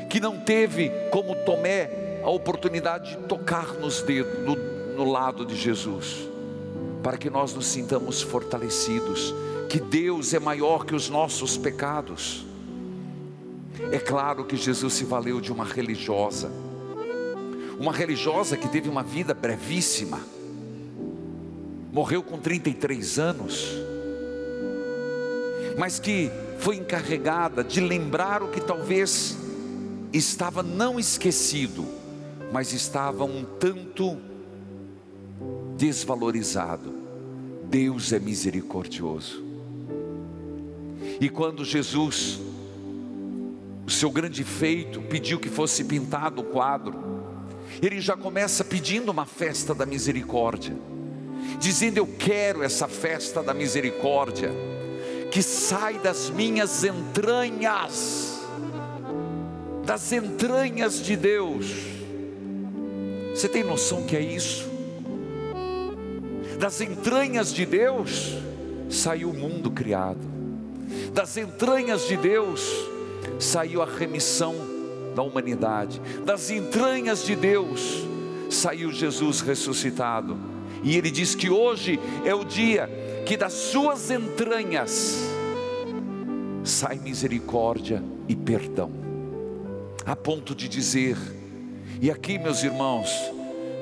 [0.09, 5.55] que não teve como Tomé a oportunidade de tocar nos dedos, no, no lado de
[5.55, 6.27] Jesus,
[7.03, 9.33] para que nós nos sintamos fortalecidos,
[9.69, 12.47] que Deus é maior que os nossos pecados
[13.91, 16.51] é claro que Jesus se valeu de uma religiosa,
[17.79, 20.19] uma religiosa que teve uma vida brevíssima,
[21.91, 23.67] morreu com 33 anos,
[25.77, 29.37] mas que foi encarregada de lembrar o que talvez
[30.11, 31.85] estava não esquecido,
[32.51, 34.17] mas estava um tanto
[35.77, 36.93] desvalorizado.
[37.63, 39.43] Deus é misericordioso.
[41.19, 42.39] E quando Jesus
[43.87, 46.93] o seu grande feito, pediu que fosse pintado o quadro.
[47.81, 50.75] Ele já começa pedindo uma festa da misericórdia,
[51.57, 54.51] dizendo: Eu quero essa festa da misericórdia,
[55.31, 58.41] que sai das minhas entranhas,
[59.85, 61.67] das entranhas de Deus.
[63.33, 64.69] Você tem noção que é isso?
[66.59, 68.33] Das entranhas de Deus
[68.89, 70.27] saiu o mundo criado,
[71.13, 72.86] das entranhas de Deus
[73.39, 74.55] saiu a remissão
[75.15, 78.05] da humanidade, das entranhas de Deus
[78.49, 80.37] saiu Jesus ressuscitado.
[80.83, 82.89] E ele diz que hoje é o dia
[83.25, 85.17] que das suas entranhas
[86.63, 88.91] sai misericórdia e perdão.
[90.05, 91.17] A ponto de dizer,
[91.99, 93.09] e aqui, meus irmãos,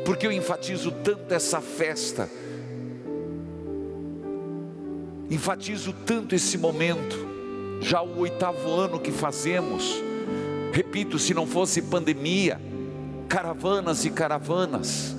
[0.06, 2.30] porque eu enfatizo tanto essa festa,
[5.30, 7.35] enfatizo tanto esse momento,
[7.82, 10.02] já o oitavo ano que fazemos.
[10.72, 12.60] Repito, se não fosse pandemia,
[13.28, 15.16] caravanas e caravanas,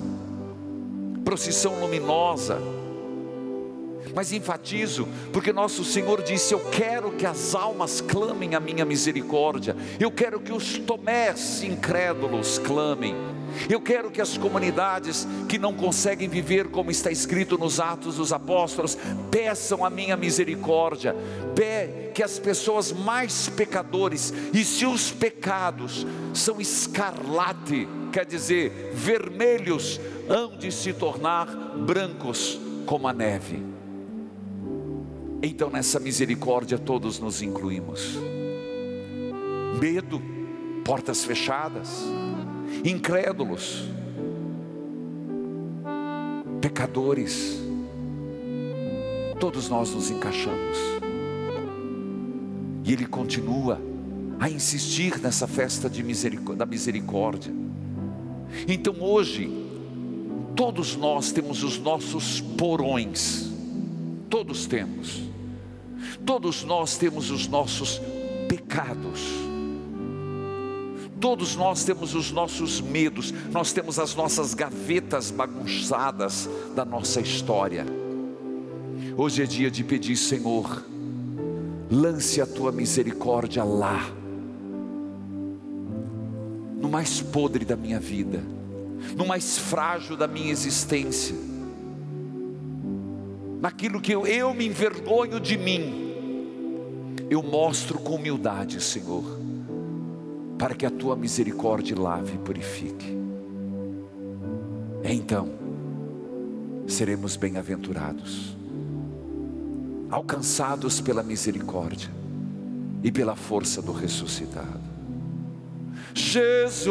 [1.23, 2.61] procissão luminosa.
[4.15, 9.75] Mas enfatizo, porque nosso Senhor disse: Eu quero que as almas clamem a minha misericórdia,
[9.99, 13.15] eu quero que os tomés incrédulos clamem.
[13.69, 18.31] Eu quero que as comunidades que não conseguem viver como está escrito nos Atos dos
[18.31, 18.97] Apóstolos,
[19.31, 21.15] peçam a minha misericórdia,
[22.13, 30.57] que as pessoas mais pecadores, e se os pecados são escarlate, quer dizer, vermelhos, hão
[30.57, 31.45] de se tornar
[31.77, 33.63] brancos como a neve.
[35.43, 38.17] Então nessa misericórdia todos nos incluímos.
[39.79, 40.19] Medo,
[40.83, 42.03] portas fechadas,
[42.83, 43.83] incrédulos,
[46.61, 47.59] pecadores,
[49.39, 50.77] todos nós nos encaixamos.
[52.83, 53.79] E Ele continua
[54.39, 57.53] a insistir nessa festa misericórdia, da misericórdia.
[58.67, 59.49] Então hoje,
[60.55, 63.51] todos nós temos os nossos porões,
[64.29, 65.21] todos temos,
[66.25, 68.01] todos nós temos os nossos
[68.47, 69.46] pecados,
[71.19, 77.85] todos nós temos os nossos medos, nós temos as nossas gavetas bagunçadas da nossa história.
[79.15, 80.83] Hoje é dia de pedir, Senhor,
[81.89, 84.09] lance a tua misericórdia lá,
[86.79, 88.43] no mais podre da minha vida,
[89.15, 91.35] no mais frágil da minha existência,
[93.59, 96.05] naquilo que eu, eu me envergonho de mim,
[97.29, 99.36] eu mostro com humildade, Senhor,
[100.57, 103.17] para que a tua misericórdia lave e purifique.
[105.03, 105.49] Então,
[106.87, 108.57] seremos bem-aventurados
[110.09, 112.09] alcançados pela misericórdia
[113.03, 114.79] e pela força do ressuscitado.
[116.13, 116.81] Jesus,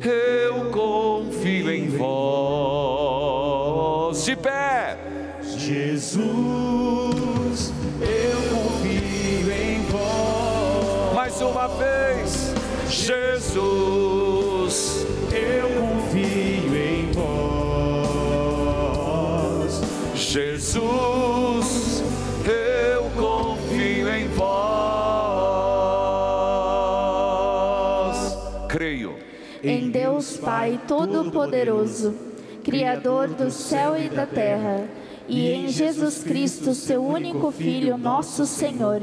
[0.00, 2.08] eu confio em vós.
[4.24, 4.98] De pé,
[5.42, 6.24] Jesus,
[8.00, 8.57] eu confio.
[11.38, 12.52] Mais uma vez,
[12.88, 13.54] Jesus,
[15.30, 18.48] eu confio em vós.
[20.16, 20.98] Jesus.
[30.18, 32.12] Deus Pai Todo-Poderoso,
[32.64, 34.88] Criador do céu e da terra,
[35.28, 39.02] e em Jesus Cristo, seu único Filho, nosso Senhor,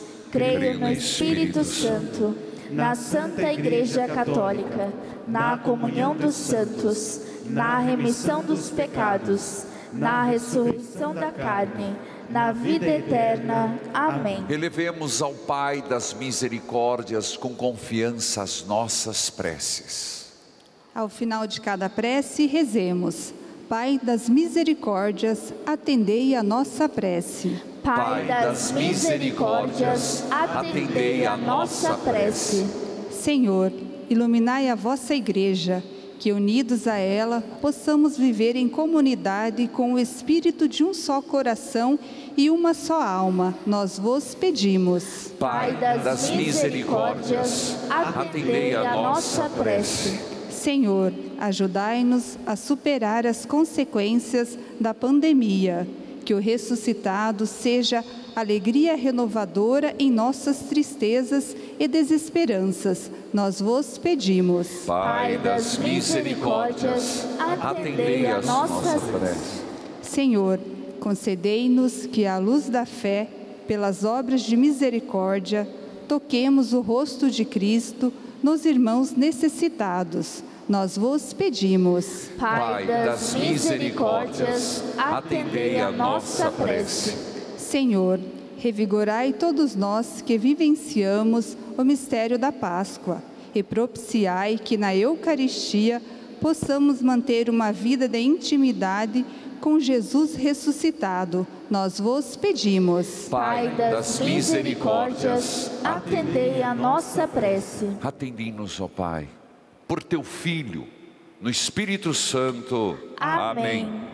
[0.31, 2.35] Creio no Espírito Santo,
[2.69, 4.93] na Santa Igreja Católica,
[5.27, 11.97] na comunhão dos santos, na remissão dos pecados, na ressurreição da carne,
[12.29, 13.77] na vida eterna.
[13.93, 14.45] Amém.
[14.49, 20.31] Elevemos ao Pai das misericórdias com confiança as nossas preces.
[20.95, 23.33] Ao final de cada prece, rezemos.
[23.67, 27.70] Pai das misericórdias, atendei a nossa prece.
[27.83, 32.67] Pai das misericórdias, atendei a nossa prece.
[33.09, 33.71] Senhor,
[34.07, 35.83] iluminai a vossa igreja,
[36.19, 41.97] que unidos a ela possamos viver em comunidade com o espírito de um só coração
[42.37, 43.55] e uma só alma.
[43.65, 45.33] Nós vos pedimos.
[45.39, 50.19] Pai das misericórdias, atendei a nossa prece.
[50.51, 55.87] Senhor, ajudai-nos a superar as consequências da pandemia.
[56.23, 58.03] Que o ressuscitado seja
[58.35, 63.11] alegria renovadora em nossas tristezas e desesperanças.
[63.33, 64.67] Nós vos pedimos.
[64.85, 67.25] Pai das misericórdias,
[67.59, 69.61] atendei a nossa prece.
[70.01, 70.59] Senhor,
[70.99, 73.27] concedei-nos que, à luz da fé,
[73.67, 75.67] pelas obras de misericórdia,
[76.07, 78.11] toquemos o rosto de Cristo
[78.43, 82.29] nos irmãos necessitados nós vos pedimos.
[82.37, 87.15] Pai das misericórdias, atendei a nossa prece.
[87.57, 88.19] Senhor,
[88.57, 93.21] revigorai todos nós que vivenciamos o mistério da Páscoa
[93.53, 96.01] e propiciai que na Eucaristia
[96.39, 99.25] possamos manter uma vida de intimidade
[99.59, 101.45] com Jesus ressuscitado.
[101.69, 103.27] Nós vos pedimos.
[103.29, 107.87] Pai das misericórdias, atendei a nossa prece.
[108.01, 109.27] Atendei-nos, ó Pai
[109.91, 110.87] por teu Filho,
[111.41, 112.97] no Espírito Santo.
[113.19, 113.83] Amém.
[113.83, 114.07] Amém.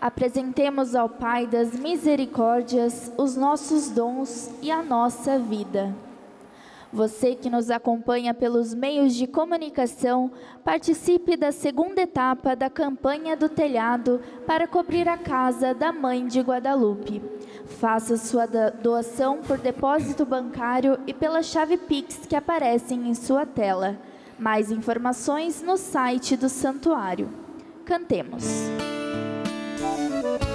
[0.00, 5.94] Apresentemos ao Pai das misericórdias os nossos dons e a nossa vida.
[6.90, 10.32] Você que nos acompanha pelos meios de comunicação,
[10.64, 16.40] participe da segunda etapa da campanha do telhado para cobrir a casa da Mãe de
[16.40, 17.20] Guadalupe.
[17.66, 23.98] Faça sua doação por depósito bancário e pela chave Pix que aparecem em sua tela.
[24.38, 27.28] Mais informações no site do santuário.
[27.84, 28.44] Cantemos.
[29.80, 30.45] Eu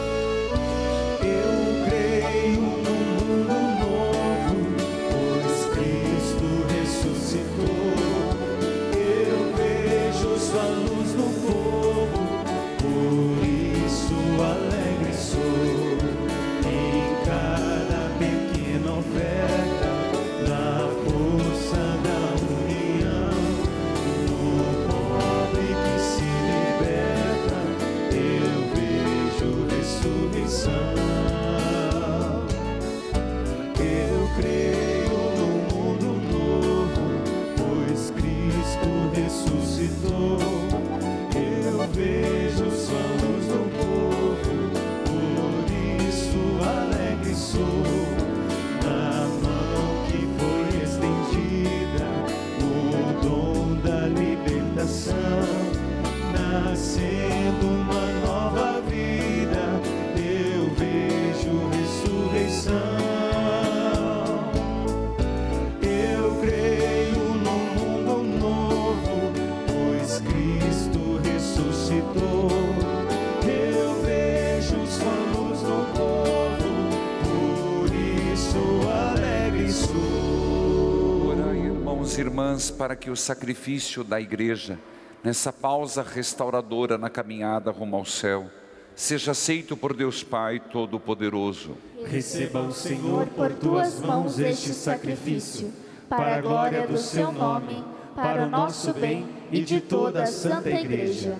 [82.69, 84.77] para que o sacrifício da igreja,
[85.23, 88.49] nessa pausa restauradora na caminhada rumo ao céu,
[88.95, 91.77] seja aceito por Deus Pai Todo-Poderoso.
[92.05, 95.71] Receba o Senhor por tuas mãos este sacrifício,
[96.09, 97.83] para a glória do seu nome,
[98.15, 101.39] para o nosso bem e de toda a Santa Igreja.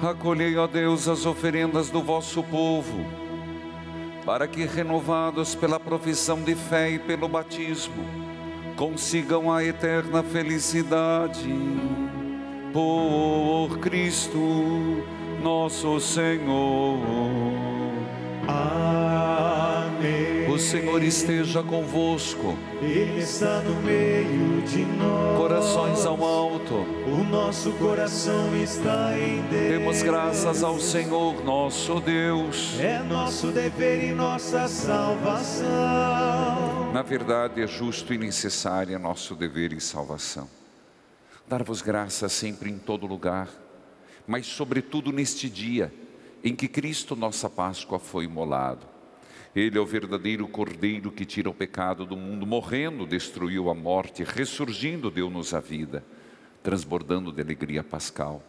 [0.00, 3.04] Acolhei, ó Deus, as oferendas do vosso povo,
[4.24, 8.19] para que, renovados pela profissão de fé e pelo batismo,
[8.80, 11.54] consigam a eterna felicidade.
[12.72, 15.04] Por Cristo
[15.42, 16.98] nosso Senhor.
[18.48, 20.50] Amém.
[20.50, 22.56] O Senhor esteja convosco.
[22.80, 25.36] Ele está no meio de nós.
[25.36, 26.86] Corações ao alto.
[27.06, 29.68] O nosso coração está em Deus.
[29.68, 32.80] Demos graças ao Senhor nosso Deus.
[32.80, 36.69] É nosso dever e nossa salvação.
[36.92, 40.50] Na verdade, é justo e necessário nosso dever e salvação.
[41.46, 43.48] Dar-vos graças sempre em todo lugar,
[44.26, 45.94] mas sobretudo neste dia
[46.42, 48.86] em que Cristo, nossa Páscoa, foi imolado.
[49.54, 54.24] Ele é o verdadeiro Cordeiro que tira o pecado do mundo, morrendo, destruiu a morte,
[54.24, 56.04] ressurgindo, deu-nos a vida,
[56.60, 58.42] transbordando de alegria pascal.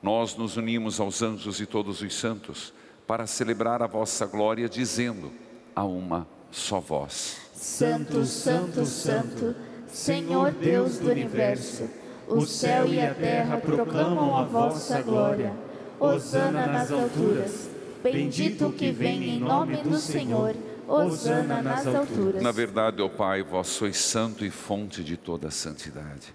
[0.00, 2.72] Nós nos unimos aos anjos e todos os santos
[3.08, 5.32] para celebrar a vossa glória, dizendo
[5.74, 9.56] a uma só voz: Santo, Santo, Santo,
[9.88, 11.90] Senhor Deus do universo,
[12.28, 15.52] o céu e a terra proclamam a vossa glória.
[15.98, 17.68] Hosana nas alturas.
[18.00, 20.54] Bendito o que vem em nome do Senhor.
[20.86, 22.40] Hosana nas alturas.
[22.40, 26.32] Na verdade, ó Pai, vós sois santo e fonte de toda a santidade.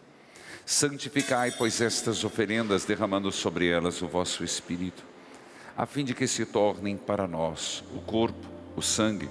[0.66, 5.04] Santificai, pois, estas oferendas, derramando sobre elas o vosso Espírito,
[5.78, 8.46] a fim de que se tornem para nós o corpo,
[8.76, 9.30] o sangue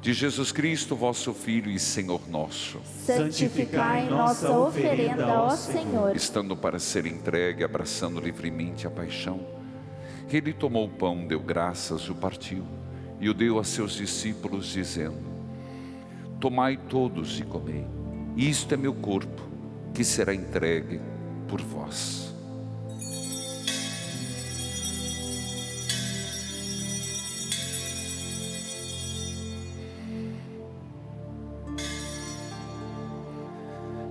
[0.00, 2.80] de Jesus Cristo, vosso Filho e Senhor nosso.
[3.04, 6.16] Santificai nossa oferenda, ó Senhor.
[6.16, 9.40] Estando para ser entregue, abraçando livremente a paixão,
[10.32, 12.64] ele tomou o pão, deu graças, o partiu
[13.20, 15.30] e o deu a seus discípulos, dizendo:
[16.40, 17.86] Tomai todos e comei,
[18.36, 19.42] isto é meu corpo,
[19.92, 21.00] que será entregue
[21.46, 22.29] por vós.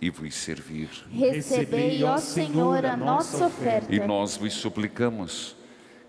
[0.00, 0.88] e vos servir.
[1.10, 3.94] Recebei, ó Senhor, a nossa oferta.
[3.94, 5.56] E nós vos suplicamos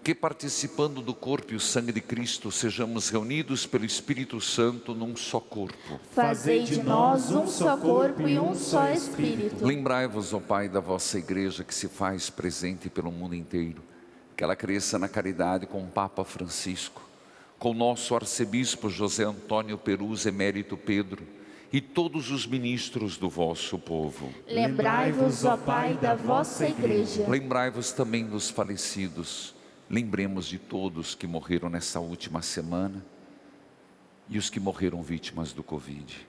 [0.03, 5.15] que, participando do corpo e o sangue de Cristo, sejamos reunidos pelo Espírito Santo num
[5.15, 5.99] só corpo.
[6.11, 9.65] Fazei de nós um só corpo e um só Espírito.
[9.65, 13.81] Lembrai-vos, ó Pai, da vossa igreja que se faz presente pelo mundo inteiro,
[14.35, 17.01] que ela cresça na caridade com o Papa Francisco,
[17.59, 21.36] com o nosso arcebispo José Antônio Perus, emérito Pedro,
[21.72, 24.30] e todos os ministros do vosso povo.
[24.47, 27.28] Lembrai-vos, ó Pai, da vossa igreja.
[27.28, 29.53] Lembrai-vos também dos falecidos.
[29.89, 33.05] Lembremos de todos que morreram nessa última semana
[34.30, 36.28] e os que morreram vítimas do Covid.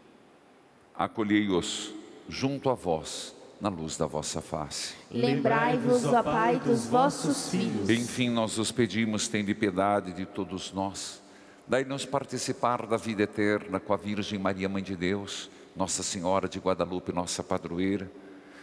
[0.95, 1.93] Acolhei-os
[2.28, 4.95] junto a vós, na luz da vossa face.
[5.11, 7.91] Lembrai-vos, ó Pai, dos vossos filhos.
[7.91, 11.20] Enfim, nós os pedimos, tende piedade de todos nós.
[11.68, 16.58] Dai-nos participar da vida eterna com a Virgem Maria, Mãe de Deus, Nossa Senhora de
[16.58, 18.10] Guadalupe, nossa padroeira,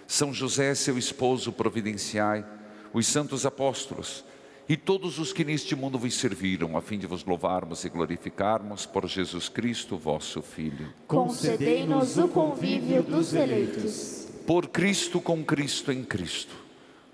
[0.07, 2.43] São José, seu esposo, providenciai,
[2.91, 4.25] os santos apóstolos
[4.67, 8.87] e todos os que neste mundo vos serviram, a fim de vos louvarmos e glorificarmos
[8.87, 10.91] por Jesus Cristo, vosso Filho.
[11.07, 14.27] Concedei-nos o convívio dos eleitos.
[14.47, 16.55] Por Cristo, com Cristo, em Cristo.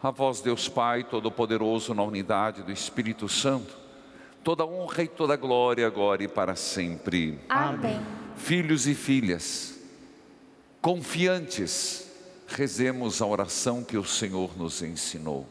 [0.01, 3.80] A vós, Deus Pai Todo-Poderoso, na unidade do Espírito Santo,
[4.43, 7.39] toda honra e toda glória agora e para sempre.
[7.47, 7.99] Amém.
[8.35, 9.75] Filhos e filhas,
[10.81, 12.09] confiantes,
[12.47, 15.45] rezemos a oração que o Senhor nos ensinou.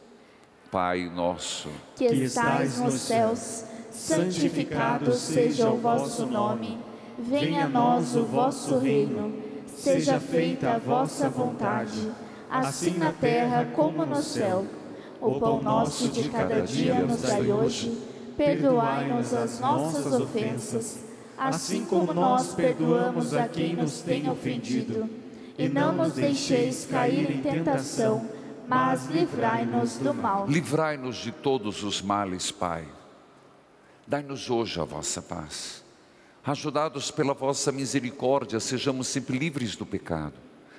[0.70, 6.78] Pai nosso, que estais nos céus, santificado seja o vosso nome.
[7.18, 9.51] Venha a nós o vosso reino.
[9.66, 12.11] Seja feita a vossa vontade,
[12.51, 14.66] assim na terra como no céu.
[15.20, 18.10] O pão nosso de cada dia nos dai hoje.
[18.41, 21.01] Perdoai-nos as nossas ofensas,
[21.36, 25.11] assim como nós perdoamos a quem nos tem ofendido.
[25.59, 28.26] E não nos deixeis cair em tentação
[28.66, 30.47] mas livrai-nos do mal.
[30.49, 32.86] Livrai-nos de todos os males, Pai.
[34.07, 35.84] Dai-nos hoje a vossa paz.
[36.45, 40.34] Ajudados pela vossa misericórdia, sejamos sempre livres do pecado,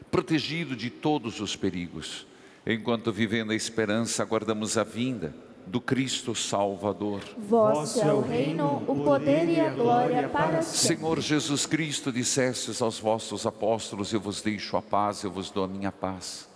[0.09, 2.26] protegidos de todos os perigos.
[2.66, 5.36] Enquanto vivendo a esperança, aguardamos a vinda
[5.66, 7.22] do Cristo Salvador.
[7.38, 10.97] Vosso é o reino, o poder e a glória para sempre.
[10.97, 15.64] Senhor Jesus Cristo, dissestes aos vossos apóstolos: Eu vos deixo a paz, eu vos dou
[15.64, 16.49] a minha paz.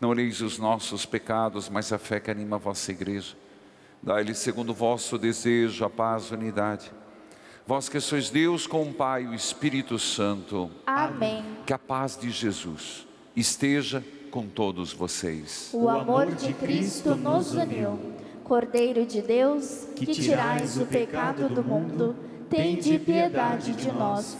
[0.00, 3.34] Não olheis os nossos pecados, mas a fé que anima a vossa igreja.
[4.02, 6.92] Dai-lhe segundo o vosso desejo a paz e a unidade.
[7.66, 10.70] Vós que sois Deus com o Pai e o Espírito Santo.
[10.86, 11.44] Amém.
[11.66, 15.70] Que a paz de Jesus esteja com todos vocês.
[15.72, 17.98] O amor de Cristo nos uniu.
[18.46, 22.14] Cordeiro de Deus, que tirais o pecado do mundo,
[22.48, 24.36] tende piedade de nós.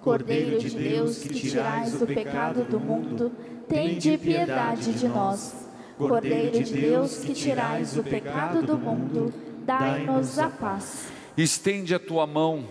[0.00, 3.30] Cordeiro de Deus, que tirais o pecado do mundo,
[3.68, 5.68] tende piedade de nós.
[5.98, 9.30] Cordeiro de Deus, que tirais o pecado do mundo,
[9.66, 11.08] dai-nos a paz.
[11.36, 12.64] Estende a tua mão,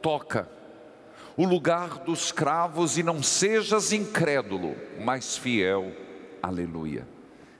[0.00, 0.48] toca
[1.36, 5.92] o lugar dos cravos e não sejas incrédulo, mas fiel.
[6.42, 7.06] Aleluia.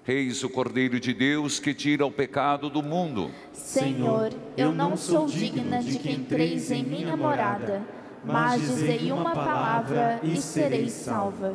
[0.07, 3.31] Eis o Cordeiro de Deus que tira o pecado do mundo.
[3.53, 7.83] Senhor, eu não sou digna de que entreis em minha morada,
[8.25, 11.55] mas dizei uma palavra e serei salva.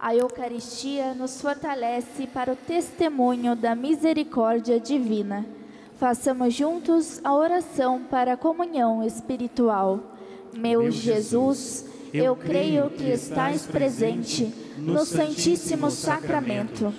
[0.00, 5.46] A Eucaristia nos fortalece para o testemunho da misericórdia divina.
[5.94, 10.16] Façamos juntos a oração para a comunhão espiritual.
[10.58, 16.92] Meu Jesus, eu creio que estais presente no Santíssimo Sacramento.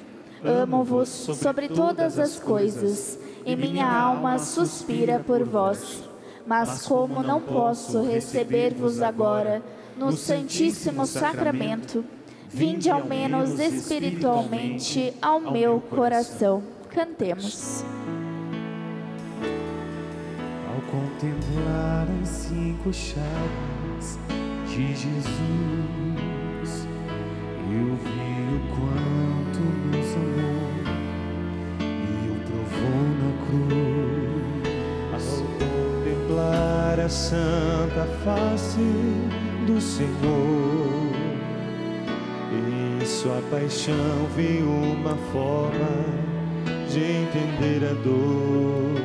[0.43, 6.03] Amo-vos sobre todas as coisas e minha alma suspira por vós.
[6.45, 9.61] Mas como não posso receber-vos agora
[9.97, 12.03] no Santíssimo Sacramento,
[12.53, 16.61] Vinde ao menos espiritualmente ao meu coração.
[16.87, 17.83] Cantemos.
[20.69, 24.19] Ao contemplar as cinco chagas
[24.67, 25.23] de Jesus,
[27.71, 29.12] eu vi o quanto
[35.13, 35.19] Ao
[35.59, 38.79] contemplar a santa face
[39.65, 41.03] do Senhor
[43.23, 46.03] sua paixão vi uma forma
[46.89, 49.01] de entender a dor.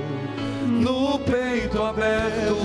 [0.66, 2.57] No peito aberto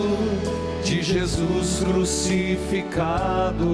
[0.83, 3.67] de Jesus crucificado,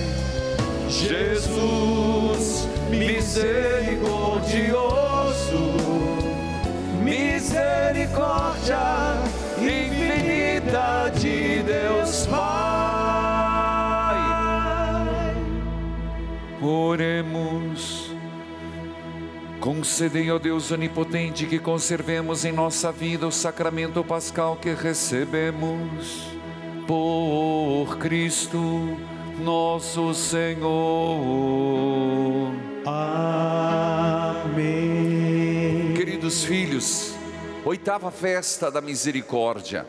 [0.90, 5.76] Jesus misericordioso,
[7.04, 9.21] misericórdia
[20.02, 26.26] Concedei ao Deus onipotente que conservemos em nossa vida o sacramento pascal que recebemos
[26.88, 28.98] por Cristo
[29.38, 30.72] nosso Senhor.
[32.84, 34.64] Amém.
[35.96, 37.14] Queridos filhos,
[37.64, 39.86] oitava festa da misericórdia.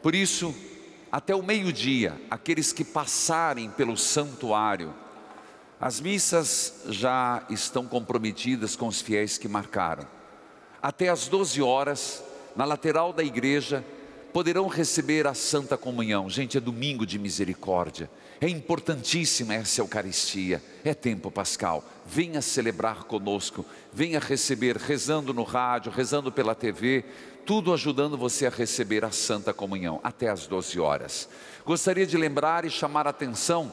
[0.00, 0.54] Por isso,
[1.10, 4.94] até o meio-dia, aqueles que passarem pelo santuário,
[5.80, 10.06] as missas já estão comprometidas com os fiéis que marcaram.
[10.82, 12.24] Até às 12 horas,
[12.54, 13.84] na lateral da igreja,
[14.32, 16.28] poderão receber a Santa Comunhão.
[16.30, 18.10] Gente, é domingo de misericórdia.
[18.40, 20.62] É importantíssima essa Eucaristia.
[20.84, 21.84] É tempo pascal.
[22.06, 23.64] Venha celebrar conosco.
[23.92, 27.04] Venha receber, rezando no rádio, rezando pela TV,
[27.46, 31.28] tudo ajudando você a receber a Santa Comunhão até às 12 horas.
[31.64, 33.72] Gostaria de lembrar e chamar a atenção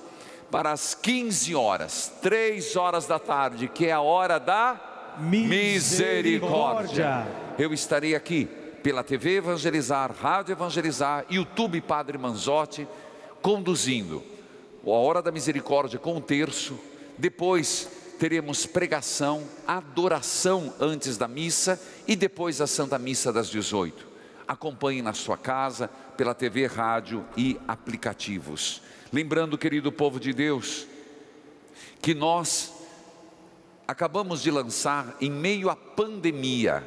[0.53, 4.79] para as 15 horas, 3 horas da tarde, que é a hora da
[5.17, 7.25] misericórdia.
[7.57, 8.45] Eu estarei aqui
[8.83, 12.87] pela TV Evangelizar, Rádio Evangelizar, YouTube Padre Manzotti,
[13.41, 14.21] conduzindo
[14.85, 16.79] a hora da misericórdia com o terço.
[17.17, 17.89] Depois
[18.19, 24.05] teremos pregação, adoração antes da missa e depois a Santa Missa das 18.
[24.47, 28.83] Acompanhe na sua casa, pela TV, rádio e aplicativos.
[29.13, 30.87] Lembrando, querido povo de Deus,
[32.01, 32.73] que nós
[33.87, 36.83] acabamos de lançar em meio à pandemia.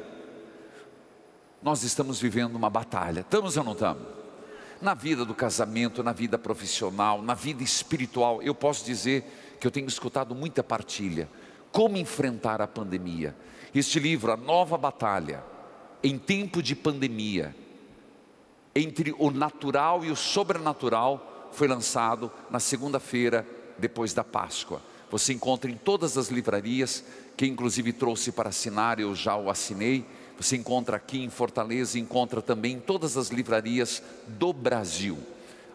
[1.63, 3.21] Nós estamos vivendo uma batalha.
[3.21, 4.05] Estamos ou não estamos?
[4.81, 9.23] Na vida do casamento, na vida profissional, na vida espiritual, eu posso dizer
[9.57, 11.29] que eu tenho escutado muita partilha.
[11.71, 13.33] Como enfrentar a pandemia?
[13.73, 15.45] Este livro, A Nova Batalha,
[16.03, 17.55] em tempo de pandemia,
[18.75, 23.43] entre o natural e o sobrenatural, foi lançado na segunda-feira
[23.79, 24.79] depois da Páscoa.
[25.09, 27.03] Você encontra em todas as livrarias,
[27.35, 30.05] que inclusive trouxe para assinar, eu já o assinei.
[30.39, 35.17] Você encontra aqui em Fortaleza, encontra também em todas as livrarias do Brasil.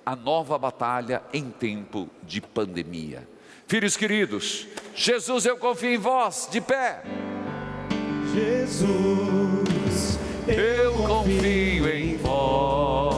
[0.06, 3.28] A nova batalha em tempo de pandemia.
[3.66, 7.02] Filhos queridos, Jesus, eu confio em vós, de pé.
[8.32, 10.16] Jesus,
[10.46, 13.11] eu confio em vós.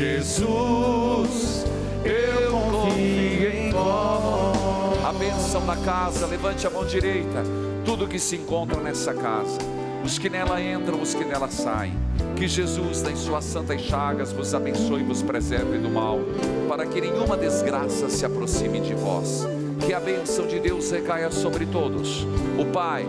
[0.00, 1.66] Jesus,
[2.02, 5.04] eu confio em vós.
[5.04, 7.42] A bênção da casa, levante a mão direita.
[7.84, 9.58] Tudo que se encontra nessa casa,
[10.02, 11.92] os que nela entram, os que nela saem.
[12.34, 16.18] Que Jesus, em suas santas chagas, vos abençoe e vos preserve do mal,
[16.66, 19.46] para que nenhuma desgraça se aproxime de vós.
[19.86, 22.26] Que a bênção de Deus recaia sobre todos:
[22.58, 23.06] o Pai,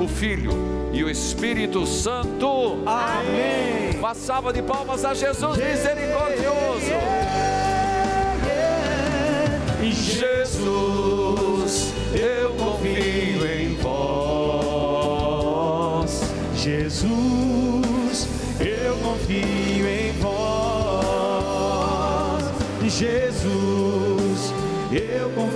[0.00, 0.52] o Filho
[0.92, 2.82] e o Espírito Santo.
[2.86, 3.98] Amém.
[3.98, 6.94] Uma salva de palmas a Jesus misericordioso.
[9.82, 10.72] Em Jesus,
[12.14, 14.00] eu confio em vós.
[16.56, 18.28] Jesus,
[18.58, 20.30] eu confio em vós.
[22.88, 24.54] Jesus,
[24.92, 25.49] eu confio